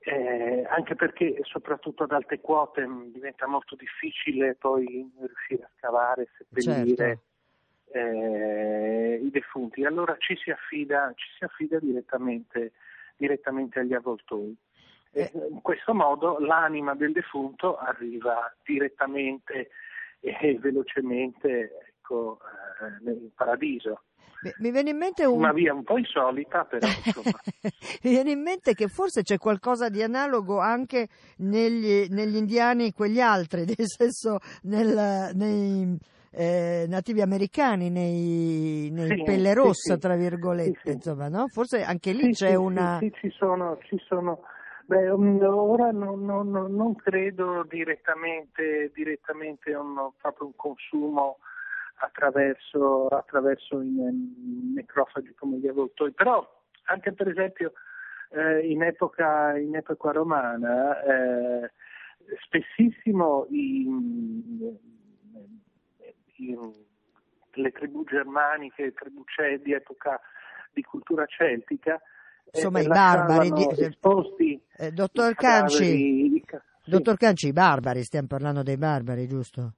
eh, 0.00 0.66
anche 0.68 0.95
perché 0.95 1.38
soprattutto 1.42 2.04
ad 2.04 2.12
alte 2.12 2.40
quote 2.40 2.87
diventa 3.12 3.47
molto 3.47 3.76
difficile 3.76 4.54
poi 4.54 5.11
riuscire 5.18 5.62
a 5.62 5.71
scavare, 5.76 6.28
seppellire. 6.37 6.95
Certo. 6.97 7.26
Eh, 7.90 9.18
i 9.23 9.30
defunti, 9.30 9.83
allora 9.87 10.14
ci 10.18 10.37
si 10.37 10.50
affida, 10.50 11.11
ci 11.16 11.26
si 11.38 11.45
affida 11.45 11.78
direttamente, 11.78 12.73
direttamente 13.16 13.78
agli 13.78 13.95
avvoltoi. 13.95 14.54
Eh. 15.12 15.30
in 15.50 15.62
questo 15.62 15.95
modo 15.95 16.38
l'anima 16.38 16.95
del 16.95 17.12
defunto 17.12 17.78
arriva 17.78 18.54
direttamente 18.62 19.71
e 20.21 20.59
velocemente 20.61 21.71
ecco, 22.09 22.40
eh, 22.80 23.04
nel 23.04 23.30
paradiso. 23.35 24.02
Mi 24.58 24.70
viene 24.70 24.90
in 24.90 24.97
mente 24.97 25.25
un... 25.25 25.38
Una 25.38 25.52
via 25.52 25.75
un 25.75 25.82
po' 25.82 25.99
insolita, 25.99 26.64
però. 26.64 26.87
Mi 28.04 28.11
viene 28.11 28.30
in 28.30 28.40
mente 28.40 28.73
che 28.75 28.87
forse 28.87 29.23
c'è 29.23 29.37
qualcosa 29.37 29.88
di 29.88 30.00
analogo 30.00 30.61
anche 30.61 31.08
negli, 31.38 32.06
negli 32.08 32.37
indiani, 32.37 32.92
quegli 32.92 33.20
altri, 33.20 33.64
nel 33.76 33.88
senso 33.88 34.38
nel, 34.62 35.30
nei 35.35 35.99
eh, 36.30 36.87
nativi 36.88 37.20
americani, 37.20 37.90
nei, 37.90 38.90
nei 38.92 39.16
sì, 39.16 39.23
pelle 39.25 39.54
rossa, 39.54 39.94
sì, 39.94 39.99
tra 39.99 40.14
virgolette, 40.14 40.80
sì, 40.85 40.90
insomma, 40.92 41.28
no? 41.28 41.49
Forse 41.49 41.82
anche 41.82 42.12
lì 42.12 42.30
c'è 42.30 42.54
una... 42.54 42.99
Sì, 43.00 43.12
ci 43.20 43.30
sono, 43.30 43.78
ci 43.82 43.99
sono 44.06 44.42
Beh, 44.88 45.11
um, 45.11 45.38
ora 45.42 45.90
non, 45.90 46.25
non, 46.25 46.50
non 46.50 46.94
credo 46.94 47.62
direttamente, 47.68 48.90
direttamente 48.94 49.75
un, 49.75 50.12
proprio 50.16 50.47
un 50.47 50.56
consumo 50.56 51.40
attraverso, 51.99 53.09
attraverso 53.09 53.81
i 53.81 54.73
necrofagi 54.75 55.35
come 55.35 55.59
gli 55.59 55.67
avvoltoi, 55.67 56.12
però 56.12 56.47
anche 56.85 57.12
per 57.12 57.28
esempio 57.28 57.73
eh, 58.31 58.67
in, 58.69 58.83
epoca, 58.83 59.57
in, 59.57 59.75
epoca, 59.76 60.12
romana 60.12 61.02
eh, 61.02 61.71
spessissimo 62.45 63.47
i, 63.50 63.87
i, 66.37 66.59
le 67.52 67.71
tribù 67.73 68.05
germaniche, 68.05 68.85
le 68.85 68.93
tribù 68.93 69.25
di 69.62 69.73
epoca 69.73 70.21
di 70.73 70.83
cultura 70.83 71.26
celtica 71.26 72.00
insomma 72.52 72.81
i 72.81 72.87
barbari 72.87 73.50
di, 73.50 73.67
esposti 73.78 74.61
eh, 74.76 74.90
dottor 74.93 75.35
Canci 75.35 76.31
di, 76.31 76.45
sì. 76.47 76.90
dottor 76.90 77.17
Canci 77.17 77.49
i 77.49 77.52
barbari 77.52 78.02
stiamo 78.05 78.26
parlando 78.26 78.62
dei 78.62 78.76
barbari 78.76 79.26
giusto? 79.26 79.73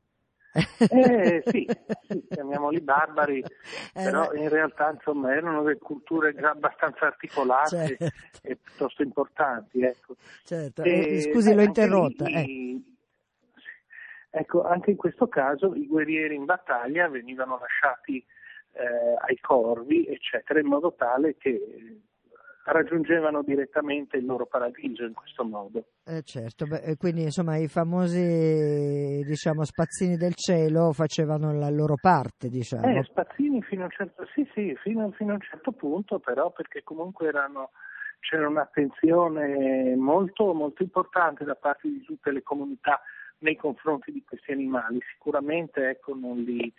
Eh, 0.52 1.42
sì, 1.47 1.69
sì, 2.09 2.26
chiamiamoli 2.28 2.80
barbari, 2.80 3.38
eh, 3.38 3.45
però 3.92 4.33
in 4.33 4.49
realtà 4.49 4.90
insomma 4.90 5.35
erano 5.35 5.62
delle 5.62 5.78
culture 5.78 6.35
già 6.35 6.50
abbastanza 6.50 7.07
articolate 7.07 7.97
certo. 7.97 8.04
e 8.42 8.57
piuttosto 8.57 9.02
importanti. 9.02 9.83
Ecco. 9.83 10.16
Certo. 10.45 10.83
E, 10.83 11.16
eh, 11.16 11.21
scusi, 11.33 11.54
l'ho 11.54 11.62
interrotta. 11.62 12.25
Lì, 12.25 12.35
eh. 12.35 12.80
Ecco, 14.33 14.64
anche 14.64 14.90
in 14.90 14.97
questo 14.97 15.28
caso 15.28 15.75
i 15.75 15.87
guerrieri 15.87 16.37
in 16.37 16.44
battaglia 16.44 17.09
venivano 17.09 17.59
lasciati 17.59 18.25
eh, 18.72 19.16
ai 19.27 19.38
corvi, 19.40 20.07
eccetera, 20.07 20.61
in 20.61 20.66
modo 20.66 20.94
tale 20.94 21.37
che 21.37 22.01
raggiungevano 22.72 23.42
direttamente 23.42 24.16
il 24.16 24.26
loro 24.26 24.46
paradiso 24.46 25.04
in 25.04 25.12
questo 25.12 25.44
modo. 25.44 25.85
Eh 26.04 26.22
certo, 26.22 26.66
Beh, 26.66 26.96
quindi 26.96 27.22
insomma 27.22 27.56
i 27.56 27.68
famosi 27.68 29.22
diciamo, 29.24 29.64
spazzini 29.64 30.16
del 30.16 30.35
cielo 30.35 30.92
facevano 30.92 31.52
la 31.52 31.70
loro 31.70 31.94
parte, 32.00 32.48
diciamo. 32.48 32.87
Eh, 32.87 33.02
spazzini 33.04 33.62
fino 33.62 33.83
a 33.83 33.85
un 33.85 33.90
certo, 33.90 34.26
sì, 34.35 34.48
sì, 34.54 34.76
fino, 34.83 35.11
fino 35.12 35.33
a 35.33 35.35
un 35.35 35.40
certo 35.40 35.72
punto, 35.72 36.18
però 36.18 36.50
perché 36.50 36.83
comunque 36.83 37.28
erano, 37.28 37.70
c'era 38.20 38.48
un'attenzione 38.48 39.94
molto, 39.96 40.52
molto 40.52 40.83
importante 40.83 41.44
da 41.44 41.54
parte 41.54 41.88
di 41.88 42.02
tutte 42.02 42.30
le 42.30 42.42
comunità 42.42 43.00
nei 43.38 43.56
confronti 43.56 44.12
di 44.12 44.22
questi 44.26 44.52
animali. 44.52 45.00
Sicuramente 45.12 45.88
ecco, 45.88 46.14
non 46.14 46.38
li, 46.42 46.72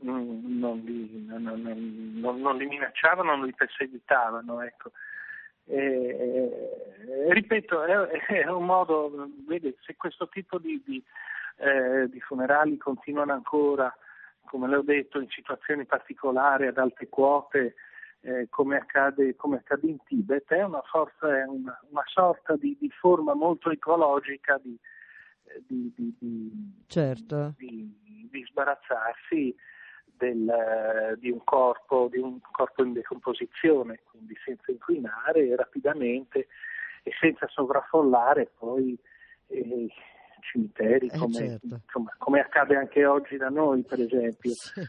non 0.00 0.82
li, 0.84 1.24
non, 1.26 1.42
non, 1.42 2.40
non, 2.40 2.56
li 2.56 2.66
minacciavano, 2.66 3.36
non 3.36 3.46
li 3.46 3.54
perseguitavano. 3.54 4.62
Ecco. 4.62 4.90
Eh, 5.66 7.28
ripeto, 7.30 7.84
è, 7.84 8.06
è, 8.26 8.48
un 8.48 8.64
modo, 8.64 9.30
vede, 9.46 9.76
se 9.80 9.96
questo 9.96 10.28
tipo 10.28 10.58
di, 10.58 10.82
di, 10.84 11.02
eh, 11.56 12.08
di, 12.08 12.20
funerali 12.20 12.76
continuano 12.76 13.32
ancora, 13.32 13.94
come 14.44 14.68
le 14.68 14.76
ho 14.76 14.82
detto, 14.82 15.20
in 15.20 15.28
situazioni 15.30 15.86
particolari, 15.86 16.66
ad 16.66 16.78
alte 16.78 17.08
quote, 17.08 17.74
eh, 18.20 18.46
come, 18.50 18.76
accade, 18.76 19.36
come, 19.36 19.56
accade, 19.56 19.86
in 19.86 19.98
Tibet, 20.04 20.50
è 20.52 20.62
una, 20.62 20.82
forza, 20.82 21.28
è 21.28 21.44
una, 21.44 21.78
una 21.90 22.04
sorta 22.06 22.56
di, 22.56 22.76
di, 22.78 22.90
forma 22.90 23.34
molto 23.34 23.70
ecologica 23.70 24.60
di, 24.62 24.78
certo. 26.86 27.54
di 27.56 28.44
sbarazzarsi 28.48 29.54
del, 30.16 31.16
di, 31.18 31.30
un 31.30 31.42
corpo, 31.44 32.08
di 32.10 32.18
un 32.18 32.38
corpo 32.40 32.82
in 32.82 32.92
decomposizione, 32.92 34.00
quindi 34.10 34.34
senza 34.44 34.70
inquinare 34.70 35.54
rapidamente 35.56 36.48
e 37.02 37.12
senza 37.20 37.46
sovraffollare 37.48 38.50
poi 38.58 38.96
eh, 39.48 39.88
cimiteri, 40.40 41.08
come, 41.10 41.38
eh 41.38 41.48
certo. 41.48 41.80
insomma, 41.84 42.14
come, 42.18 42.40
accade 42.40 42.76
anche 42.76 43.04
oggi 43.04 43.36
da 43.36 43.48
noi, 43.48 43.82
per 43.82 44.00
esempio. 44.00 44.50
Sì. 44.52 44.80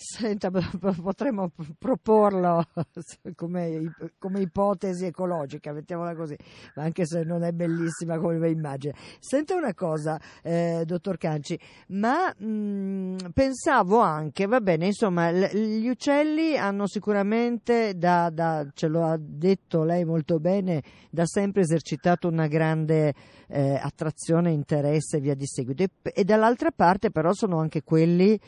Senta, 0.00 0.48
potremmo 1.02 1.50
proporlo 1.76 2.64
come, 3.34 3.92
come, 4.16 4.40
ipotesi 4.42 5.06
ecologica, 5.06 5.72
mettiamola 5.72 6.14
così, 6.14 6.36
anche 6.76 7.04
se 7.04 7.24
non 7.24 7.42
è 7.42 7.50
bellissima 7.50 8.16
come 8.20 8.48
immagine. 8.48 8.94
Senta 9.18 9.56
una 9.56 9.74
cosa, 9.74 10.16
eh, 10.44 10.84
dottor 10.86 11.16
Canci, 11.18 11.58
ma 11.88 12.32
mh, 12.32 12.46
mm, 12.46 13.16
pensavo 13.34 13.98
anche, 13.98 14.46
va 14.46 14.60
bene, 14.60 14.86
insomma, 14.86 15.32
gli 15.32 15.88
uccelli 15.88 16.56
hanno 16.56 16.86
sicuramente, 16.86 17.94
da, 17.96 18.30
da, 18.30 18.64
ce 18.74 18.86
lo 18.86 19.04
ha 19.04 19.16
detto 19.18 19.82
lei 19.82 20.04
molto 20.04 20.38
bene, 20.38 20.80
da 21.10 21.26
sempre 21.26 21.62
esercitato 21.62 22.28
una 22.28 22.46
grande 22.46 23.14
eh, 23.48 23.74
attrazione, 23.82 24.52
interesse 24.52 25.16
e 25.16 25.20
via 25.20 25.34
di 25.34 25.46
seguito. 25.46 25.82
E, 25.82 25.90
e 26.14 26.22
dall'altra 26.22 26.70
parte 26.70 27.10
però 27.10 27.32
sono 27.32 27.58
anche 27.58 27.82
quelli 27.82 28.38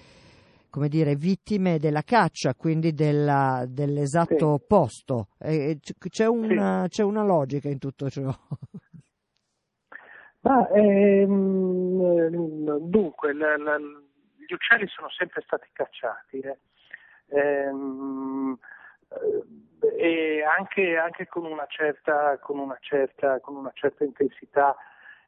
come 0.70 0.88
dire, 0.88 1.16
vittime 1.16 1.78
della 1.78 2.02
caccia, 2.02 2.54
quindi 2.54 2.94
della, 2.94 3.64
dell'esatto 3.68 4.36
sì. 4.36 4.44
opposto. 4.44 5.28
Eh, 5.38 5.78
c'è, 6.08 6.26
una, 6.26 6.84
sì. 6.84 6.90
c'è, 6.90 7.02
una, 7.02 7.24
logica 7.24 7.68
in 7.68 7.78
tutto 7.78 8.08
ciò. 8.08 8.32
Ma, 10.42 10.66
ehm, 10.70 12.30
dunque, 12.78 13.34
la, 13.34 13.58
la, 13.58 13.78
gli 13.78 14.52
uccelli 14.54 14.86
sono 14.88 15.10
sempre 15.10 15.42
stati 15.42 15.68
cacciati 15.72 16.38
eh. 16.38 16.58
ehm, 17.26 18.58
e 19.98 20.42
anche, 20.56 20.96
anche 20.96 21.26
con, 21.26 21.44
una 21.44 21.66
certa, 21.68 22.38
con, 22.38 22.58
una 22.58 22.78
certa, 22.80 23.38
con, 23.40 23.56
una 23.56 23.72
certa, 23.74 24.04
intensità. 24.04 24.74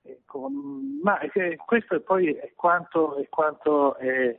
Eh, 0.03 0.23
con, 0.25 0.99
ma 1.03 1.19
questo 1.65 2.01
poi 2.01 2.33
è 2.33 2.53
quanto, 2.57 3.17
è 3.17 3.29
quanto 3.29 3.97
è, 3.97 4.37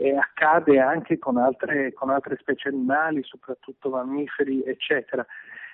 e 0.00 0.16
accade 0.16 0.80
anche 0.80 1.18
con 1.18 1.36
altre, 1.36 1.92
con 1.92 2.08
altre 2.08 2.38
specie 2.40 2.68
animali, 2.68 3.22
soprattutto 3.22 3.90
mammiferi, 3.90 4.62
eccetera. 4.64 5.26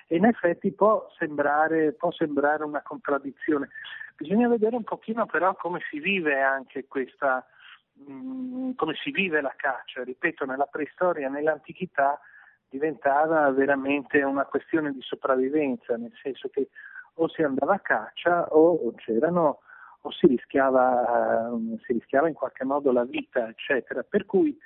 E 0.05 0.17
in 0.17 0.25
effetti 0.25 0.73
può 0.73 1.07
sembrare, 1.17 1.93
può 1.93 2.11
sembrare 2.11 2.65
una 2.65 2.81
contraddizione. 2.81 3.69
Bisogna 4.17 4.49
vedere 4.49 4.75
un 4.75 4.83
pochino 4.83 5.25
però 5.27 5.55
come 5.55 5.79
si 5.89 5.99
vive 5.99 6.41
anche 6.41 6.87
questa, 6.89 7.45
mh, 7.93 8.11
mm, 8.11 8.71
come 8.75 8.95
si 9.01 9.11
vive 9.11 9.39
la 9.39 9.53
caccia. 9.55 10.03
Ripeto, 10.03 10.43
nella 10.43 10.65
preistoria, 10.65 11.29
nell'antichità 11.29 12.19
diventava 12.67 13.49
veramente 13.51 14.21
una 14.23 14.43
questione 14.43 14.91
di 14.91 15.01
sopravvivenza, 15.03 15.95
nel 15.95 16.11
senso 16.21 16.49
che 16.49 16.67
o 17.13 17.29
si 17.29 17.43
andava 17.43 17.75
a 17.75 17.79
caccia 17.79 18.45
o 18.49 18.93
c'erano 18.95 19.61
o 20.01 20.11
si 20.11 20.27
rischiava, 20.27 21.49
uh, 21.49 21.79
si 21.85 21.93
rischiava 21.93 22.27
in 22.27 22.33
qualche 22.33 22.63
modo 22.63 22.91
la 22.91 23.03
vita, 23.03 23.47
eccetera. 23.47 24.03
Per 24.03 24.25
cui 24.25 24.57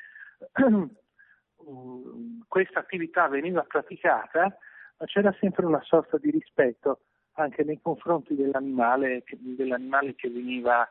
questa 2.48 2.80
attività 2.80 3.28
veniva 3.28 3.64
praticata, 3.64 4.58
ma 4.98 5.06
c'era 5.06 5.36
sempre 5.40 5.66
una 5.66 5.82
sorta 5.84 6.18
di 6.18 6.30
rispetto 6.32 7.02
anche 7.34 7.64
nei 7.64 7.80
confronti 7.82 8.36
dell'animale, 8.36 9.24
dell'animale 9.40 10.16
che, 10.16 10.30
veniva, 10.30 10.88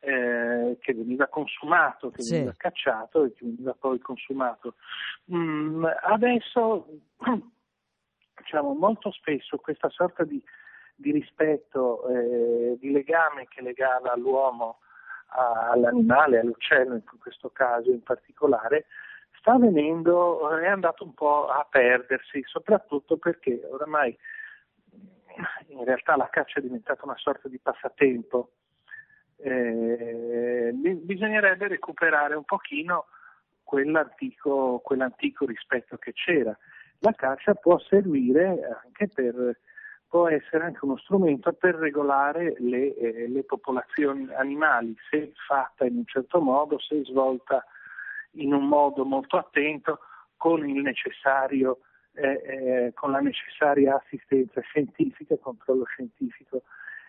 eh, 0.00 0.78
che 0.80 0.94
veniva 0.94 1.26
consumato, 1.26 2.10
che 2.10 2.22
sì. 2.22 2.34
veniva 2.34 2.54
cacciato 2.56 3.24
e 3.24 3.32
che 3.32 3.44
veniva 3.44 3.74
poi 3.78 3.98
consumato. 3.98 4.74
Mm, 5.34 5.84
adesso 6.02 6.86
diciamo, 8.36 8.74
molto 8.74 9.10
spesso 9.10 9.56
questa 9.58 9.88
sorta 9.90 10.24
di, 10.24 10.42
di 11.02 11.12
rispetto, 11.12 12.08
eh, 12.08 12.78
di 12.78 12.92
legame 12.92 13.46
che 13.48 13.60
legava 13.60 14.16
l'uomo 14.16 14.78
all'animale, 15.34 16.38
all'uccello 16.38 16.94
in 16.94 17.02
questo 17.18 17.50
caso 17.50 17.90
in 17.90 18.02
particolare, 18.02 18.86
sta 19.38 19.52
avvenendo, 19.52 20.56
è 20.58 20.68
andato 20.68 21.04
un 21.04 21.14
po' 21.14 21.48
a 21.48 21.66
perdersi, 21.68 22.42
soprattutto 22.46 23.16
perché 23.16 23.60
oramai 23.68 24.16
in 25.68 25.84
realtà 25.84 26.16
la 26.16 26.28
caccia 26.30 26.60
è 26.60 26.62
diventata 26.62 27.04
una 27.04 27.16
sorta 27.16 27.48
di 27.48 27.58
passatempo. 27.58 28.52
Eh, 29.38 30.70
bisognerebbe 30.72 31.66
recuperare 31.66 32.36
un 32.36 32.44
pochino 32.44 33.06
quell'antico, 33.64 34.78
quell'antico 34.80 35.46
rispetto 35.46 35.96
che 35.96 36.12
c'era. 36.12 36.56
La 36.98 37.12
caccia 37.12 37.54
può 37.54 37.78
servire 37.78 38.60
anche 38.84 39.08
per, 39.08 39.58
può 40.12 40.28
essere 40.28 40.64
anche 40.64 40.84
uno 40.84 40.98
strumento 40.98 41.54
per 41.54 41.74
regolare 41.76 42.54
le, 42.58 42.94
eh, 42.96 43.28
le 43.28 43.44
popolazioni 43.44 44.30
animali, 44.34 44.94
se 45.08 45.32
fatta 45.46 45.86
in 45.86 45.96
un 45.96 46.04
certo 46.04 46.38
modo, 46.38 46.78
se 46.78 47.02
svolta 47.02 47.64
in 48.32 48.52
un 48.52 48.68
modo 48.68 49.06
molto 49.06 49.38
attento, 49.38 50.00
con 50.36 50.62
eh, 52.12 52.42
eh, 52.44 52.92
con 52.92 53.10
la 53.10 53.20
necessaria 53.20 53.96
assistenza 53.96 54.60
scientifica, 54.60 55.38
controllo 55.38 55.84
scientifico 55.84 56.60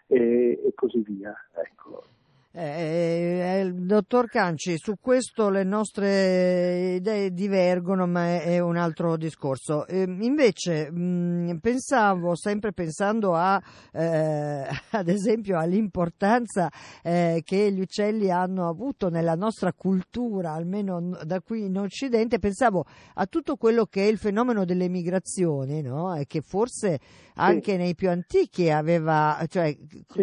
e, 0.07 0.61
e 0.65 0.71
così 0.73 0.99
via. 0.99 1.35
Ecco. 1.55 2.22
Eh, 2.55 3.61
eh, 3.61 3.71
dottor 3.73 4.29
Canci, 4.29 4.77
su 4.77 4.93
questo 5.01 5.49
le 5.49 5.63
nostre 5.63 6.97
idee 6.97 7.31
divergono, 7.31 8.05
ma 8.05 8.27
è, 8.27 8.43
è 8.43 8.59
un 8.59 8.77
altro 8.77 9.17
discorso. 9.17 9.87
Eh, 9.87 10.03
invece, 10.03 10.91
mh, 10.91 11.57
pensavo, 11.59 12.35
sempre 12.35 12.71
pensando 12.71 13.33
a, 13.33 13.59
eh, 13.91 14.67
ad 14.91 15.07
esempio, 15.07 15.57
all'importanza 15.57 16.69
eh, 17.01 17.41
che 17.43 17.71
gli 17.71 17.79
uccelli 17.79 18.29
hanno 18.29 18.69
avuto 18.69 19.09
nella 19.09 19.33
nostra 19.33 19.73
cultura, 19.73 20.51
almeno 20.51 21.17
da 21.23 21.41
qui 21.41 21.65
in 21.65 21.79
Occidente, 21.79 22.37
pensavo 22.37 22.85
a 23.15 23.25
tutto 23.25 23.55
quello 23.55 23.85
che 23.85 24.03
è 24.03 24.07
il 24.07 24.19
fenomeno 24.19 24.63
delle 24.63 24.89
migrazioni, 24.89 25.81
no? 25.81 26.13
E 26.13 26.27
che 26.27 26.41
forse 26.41 26.99
anche 27.35 27.71
sì. 27.71 27.77
nei 27.77 27.95
più 27.95 28.11
antichi 28.11 28.69
aveva, 28.69 29.43
cioè, 29.47 29.75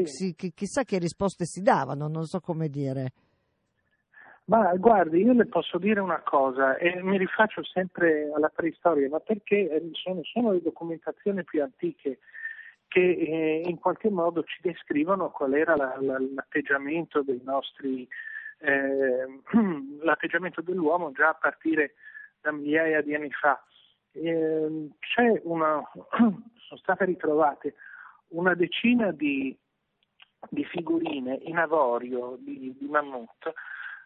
sì. 0.05 0.07
si, 0.37 0.53
chissà 0.55 0.85
che 0.85 0.99
risposte 0.99 1.45
si 1.45 1.61
davano. 1.61 2.07
Non 2.07 2.20
non 2.21 2.29
so 2.29 2.41
come 2.41 2.69
dire. 2.69 3.13
Ma 4.45 4.75
guardi, 4.75 5.23
io 5.23 5.33
le 5.33 5.47
posso 5.47 5.79
dire 5.79 6.01
una 6.01 6.21
cosa, 6.21 6.77
e 6.77 7.01
mi 7.03 7.17
rifaccio 7.17 7.63
sempre 7.65 8.31
alla 8.35 8.49
preistoria, 8.49 9.09
ma 9.09 9.21
perché 9.21 9.71
eh, 9.71 9.91
sono, 9.93 10.23
sono 10.25 10.53
le 10.53 10.61
documentazioni 10.61 11.45
più 11.45 11.63
antiche 11.63 12.19
che 12.89 13.01
eh, 13.01 13.63
in 13.65 13.79
qualche 13.79 14.11
modo 14.11 14.43
ci 14.43 14.59
descrivono 14.61 15.31
qual 15.31 15.55
era 15.55 15.77
la, 15.77 15.97
la, 16.01 16.19
l'atteggiamento 16.19 17.23
dei 17.23 17.41
nostri, 17.45 18.07
eh, 18.59 19.41
l'atteggiamento 20.03 20.61
dell'uomo 20.61 21.13
già 21.13 21.29
a 21.29 21.39
partire 21.41 21.95
da 22.41 22.51
migliaia 22.51 23.01
di 23.03 23.15
anni 23.15 23.31
fa. 23.31 23.63
Eh, 24.13 24.91
una, 25.45 25.81
sono 26.19 26.81
state 26.81 27.05
ritrovate 27.05 27.75
una 28.31 28.55
decina 28.55 29.13
di 29.13 29.57
di 30.49 30.65
figurine 30.65 31.39
in 31.43 31.59
avorio 31.59 32.37
di, 32.41 32.75
di 32.79 32.87
mammut 32.87 33.53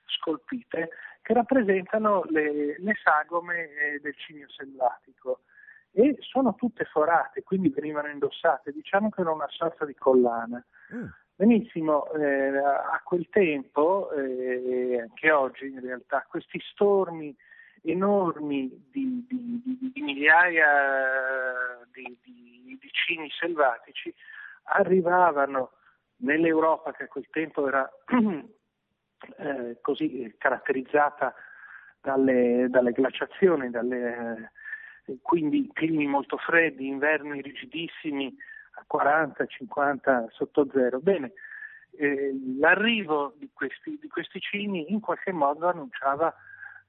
scolpite 0.07 0.91
che 1.23 1.33
rappresentano 1.33 2.25
le, 2.29 2.79
le 2.79 2.93
sagome 3.03 3.71
eh, 3.71 4.01
del 4.01 4.15
cigno 4.17 4.49
selvatico 4.51 5.41
e 5.93 6.17
sono 6.21 6.55
tutte 6.57 6.85
forate, 6.87 7.43
quindi 7.45 7.69
venivano 7.69 8.09
indossate, 8.09 8.73
diciamo 8.73 9.11
che 9.11 9.21
era 9.21 9.31
una 9.31 9.49
sorta 9.49 9.85
di 9.85 9.95
collana. 9.95 10.63
Mm. 10.93 11.07
Benissimo, 11.37 12.13
eh, 12.13 12.57
a 12.59 13.01
quel 13.05 13.29
tempo 13.31 14.11
e 14.13 14.93
eh, 14.93 15.01
anche 15.01 15.31
oggi 15.31 15.67
in 15.67 15.81
realtà 15.81 16.27
questi 16.29 16.61
stormi 16.73 17.35
enormi 17.83 18.89
di, 18.91 19.25
di, 19.29 19.63
di, 19.65 19.91
di 19.93 20.01
migliaia 20.01 21.87
di, 21.93 22.19
cigni 23.05 23.29
selvatici 23.39 24.15
arrivavano 24.65 25.73
nell'Europa 26.25 26.93
che 26.93 27.05
a 27.05 27.09
quel 27.09 27.29
tempo 27.31 27.69
era 27.69 27.89
eh, 29.39 29.79
così 29.81 30.35
caratterizzata 30.39 31.35
dalle, 32.01 32.67
dalle 32.69 32.93
glaciazioni, 32.93 33.71
dalle, 33.71 34.51
eh, 35.07 35.19
quindi 35.23 35.71
climi 35.73 36.07
molto 36.07 36.37
freddi, 36.37 36.87
inverni 36.87 37.41
rigidissimi 37.41 38.35
a 38.73 38.85
40, 38.87 39.47
50 39.47 40.27
sotto 40.31 40.69
zero. 40.73 41.01
Bene, 41.01 41.33
eh, 41.97 42.35
l'arrivo 42.59 43.35
di 43.39 43.51
questi, 43.53 43.99
di 44.01 44.09
questi, 44.09 44.41
cigni 44.41 44.93
in 44.93 45.01
qualche 45.01 45.33
modo 45.33 45.69
annunciava, 45.69 46.35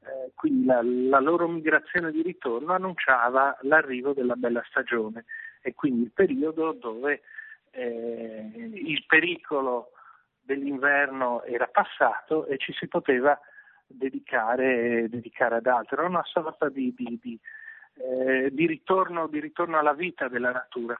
eh, 0.02 0.32
quindi 0.36 0.66
la, 0.66 0.82
la, 0.84 1.20
loro 1.20 1.48
migrazione 1.48 2.12
di 2.12 2.22
ritorno 2.22 2.74
annunciava 2.74 3.58
l'arrivo 3.62 4.14
della 4.14 4.36
bella 4.36 4.64
stagione 4.68 5.26
e 5.62 5.74
quindi 5.74 6.04
il 6.04 6.12
periodo 6.12 6.74
dove 6.74 7.22
eh, 7.76 8.52
il 8.74 9.04
pericolo 9.06 9.92
dell'inverno 10.42 11.44
era 11.44 11.68
passato 11.68 12.46
e 12.46 12.58
ci 12.58 12.72
si 12.74 12.88
poteva 12.88 13.38
dedicare, 13.86 15.10
dedicare 15.10 15.56
ad 15.56 15.68
altro. 15.68 15.98
Era 15.98 16.08
una 16.08 16.24
sorta 16.24 16.70
di, 16.70 16.94
di, 16.96 17.20
di, 17.22 17.40
eh, 17.96 18.50
di, 18.52 18.68
ritorno, 18.68 19.28
di 19.28 19.40
ritorno 19.40 19.78
alla 19.78 19.94
vita 19.94 20.28
della 20.28 20.52
natura. 20.52 20.98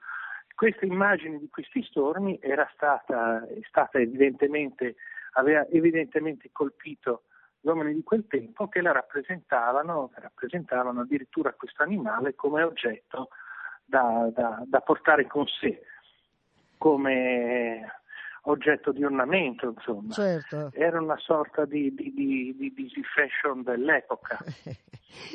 Questa 0.54 0.84
immagine 0.84 1.38
di 1.38 1.48
questi 1.48 1.82
stormi 1.82 2.38
era 2.40 2.68
stata, 2.74 3.46
stata 3.68 3.98
evidentemente, 3.98 4.96
aveva 5.32 5.66
evidentemente 5.68 6.48
colpito 6.50 7.24
gli 7.60 7.68
uomini 7.68 7.94
di 7.94 8.02
quel 8.02 8.26
tempo 8.26 8.68
che 8.68 8.80
la 8.80 8.92
rappresentavano, 8.92 10.10
rappresentavano 10.14 11.00
addirittura 11.00 11.52
questo 11.52 11.82
animale 11.82 12.34
come 12.34 12.62
oggetto 12.62 13.28
da, 13.84 14.30
da, 14.32 14.62
da 14.64 14.80
portare 14.80 15.26
con 15.26 15.46
sé 15.46 15.82
come 16.80 17.82
oggetto 18.46 18.92
di 18.92 19.04
ornamento, 19.04 19.72
insomma. 19.74 20.12
Certo. 20.12 20.70
Era 20.72 21.00
una 21.00 21.18
sorta 21.18 21.64
di, 21.64 21.94
di, 21.94 22.12
di, 22.14 22.56
di 22.56 22.70
busy 22.70 23.02
fashion 23.02 23.62
dell'epoca. 23.62 24.38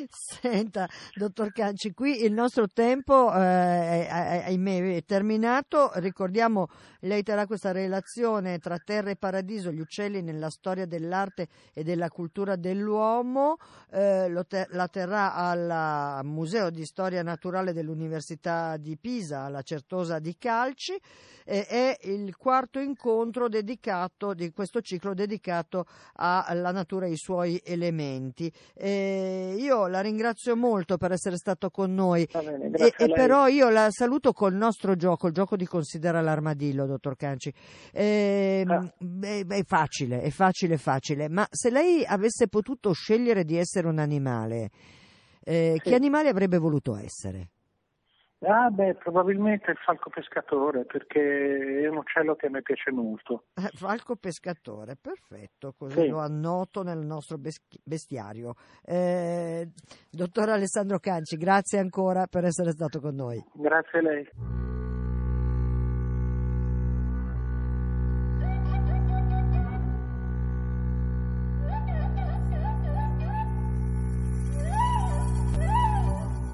Senta, 0.08 0.88
dottor 1.14 1.50
Canci, 1.50 1.92
qui 1.92 2.22
il 2.22 2.32
nostro 2.32 2.68
tempo 2.68 3.32
eh, 3.32 4.06
ahimè, 4.46 4.96
è 4.96 5.04
terminato. 5.04 5.90
Ricordiamo, 5.94 6.68
lei 7.00 7.22
terrà 7.24 7.46
questa 7.46 7.72
relazione 7.72 8.58
tra 8.58 8.78
terra 8.78 9.10
e 9.10 9.16
paradiso, 9.16 9.72
gli 9.72 9.80
uccelli 9.80 10.22
nella 10.22 10.50
storia 10.50 10.86
dell'arte 10.86 11.48
e 11.74 11.82
della 11.82 12.08
cultura 12.08 12.54
dell'uomo. 12.54 13.56
Eh, 13.90 14.32
ter- 14.46 14.72
la 14.72 14.86
terrà 14.86 15.34
al 15.34 16.20
Museo 16.24 16.70
di 16.70 16.84
Storia 16.84 17.22
Naturale 17.22 17.72
dell'Università 17.72 18.76
di 18.76 18.96
Pisa, 18.96 19.42
alla 19.42 19.62
Certosa 19.62 20.20
di 20.20 20.36
Calci. 20.38 20.96
Eh, 21.44 21.66
è 21.66 21.98
il 22.02 22.36
quarto 22.36 22.78
incontro 22.78 23.01
dedicato 23.48 24.34
di 24.34 24.50
questo 24.52 24.80
ciclo 24.80 25.14
dedicato 25.14 25.86
alla 26.14 26.70
natura 26.70 27.06
e 27.06 27.10
ai 27.10 27.16
suoi 27.16 27.60
elementi. 27.64 28.52
Eh, 28.74 29.56
io 29.58 29.86
la 29.86 30.00
ringrazio 30.00 30.56
molto 30.56 30.96
per 30.96 31.12
essere 31.12 31.36
stato 31.36 31.70
con 31.70 31.92
noi 31.94 32.28
bene, 32.32 32.70
e, 32.70 32.94
e 32.96 33.08
però 33.12 33.48
io 33.48 33.68
la 33.70 33.88
saluto 33.90 34.32
col 34.32 34.54
nostro 34.54 34.94
gioco, 34.96 35.26
il 35.26 35.32
gioco 35.32 35.56
di 35.56 35.66
Considera 35.66 36.20
l'armadillo, 36.20 36.86
dottor 36.86 37.16
Canci. 37.16 37.52
Eh, 37.92 38.64
ah. 38.66 38.92
è, 39.20 39.46
è 39.46 39.64
facile, 39.64 40.20
è 40.22 40.30
facile, 40.30 40.76
facile, 40.76 41.28
ma 41.28 41.46
se 41.50 41.70
lei 41.70 42.04
avesse 42.04 42.48
potuto 42.48 42.92
scegliere 42.92 43.44
di 43.44 43.56
essere 43.56 43.88
un 43.88 43.98
animale, 43.98 44.70
eh, 45.44 45.74
sì. 45.76 45.88
che 45.88 45.94
animale 45.94 46.28
avrebbe 46.28 46.58
voluto 46.58 46.96
essere? 46.96 47.51
Ah 48.44 48.70
beh, 48.70 48.94
probabilmente 48.94 49.70
il 49.70 49.76
falco 49.76 50.10
pescatore 50.10 50.84
perché 50.84 51.82
è 51.82 51.86
un 51.86 51.98
uccello 51.98 52.34
che 52.34 52.46
a 52.46 52.50
me 52.50 52.60
piace 52.60 52.90
molto. 52.90 53.44
Eh, 53.54 53.70
falco 53.76 54.16
pescatore, 54.16 54.96
perfetto, 55.00 55.74
così 55.78 56.00
sì. 56.00 56.08
lo 56.08 56.18
annoto 56.18 56.82
nel 56.82 56.98
nostro 56.98 57.38
bestiario. 57.38 58.54
Eh, 58.84 59.68
dottor 60.10 60.48
Alessandro 60.48 60.98
Canci, 60.98 61.36
grazie 61.36 61.78
ancora 61.78 62.26
per 62.26 62.44
essere 62.44 62.72
stato 62.72 62.98
con 62.98 63.14
noi. 63.14 63.40
Grazie 63.54 63.98
a 63.98 64.02
lei. 64.02 64.28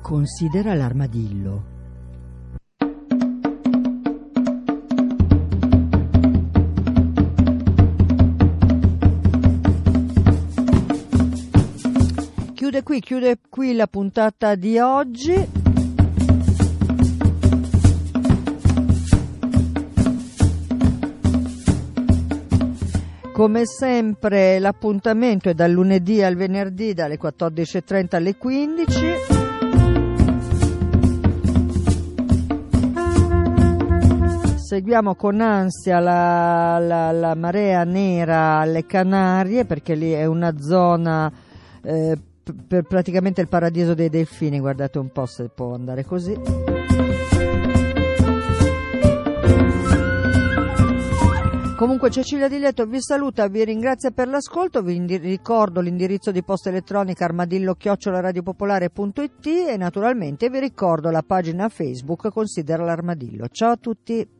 Considera 0.03 0.75
l'armadillo 0.75 1.77
chiude 12.69 12.83
qui, 12.83 13.01
chiude 13.01 13.39
qui 13.49 13.75
la 13.75 13.87
puntata 13.87 14.55
di 14.55 14.79
oggi. 14.79 15.33
Come 23.33 23.65
sempre 23.65 24.59
l'appuntamento 24.59 25.49
è 25.49 25.55
dal 25.55 25.71
lunedì 25.71 26.23
al 26.23 26.35
venerdì 26.35 26.93
dalle 26.93 27.19
14.30 27.19 28.17
alle 28.17 28.37
15. 28.37 29.07
Seguiamo 34.57 35.15
con 35.15 35.41
ansia 35.41 36.01
la, 36.01 36.79
la, 36.79 37.13
la 37.13 37.35
marea 37.35 37.85
nera 37.85 38.59
alle 38.59 38.85
Canarie 38.85 39.65
perché 39.65 39.95
lì 39.95 40.13
è 40.13 40.27
una 40.27 40.59
zona 40.61 41.33
eh, 41.83 42.19
per 42.55 42.85
praticamente 42.85 43.41
il 43.41 43.49
paradiso 43.49 43.95
dei 43.95 44.09
delfini, 44.09 44.61
guardate 44.61 44.99
un 44.99 45.11
po' 45.11 45.27
se 45.27 45.49
può 45.49 45.75
andare 45.75 46.05
così. 46.05 46.37
Comunque 51.79 52.11
Cecilia 52.11 52.49
Di 52.49 52.59
Letto 52.59 52.87
vi 52.87 53.01
saluta, 53.01 53.47
vi 53.47 53.65
ringrazia 53.65 54.11
per 54.11 54.27
l'ascolto, 54.27 54.83
vi 54.83 54.97
indi- 54.97 55.17
ricordo 55.17 55.81
l'indirizzo 55.81 56.33
di 56.33 56.43
posta 56.43 56.71
elettronica 56.71 57.25
armadillo-radiopopolare.it 57.25 59.47
e 59.47 59.77
naturalmente 59.77 60.51
vi 60.51 60.59
ricordo 60.59 61.09
la 61.11 61.23
pagina 61.23 61.69
Facebook 61.69 62.33
Considera 62.33 62.83
l'Armadillo. 62.83 63.47
Ciao 63.49 63.71
a 63.71 63.77
tutti! 63.77 64.38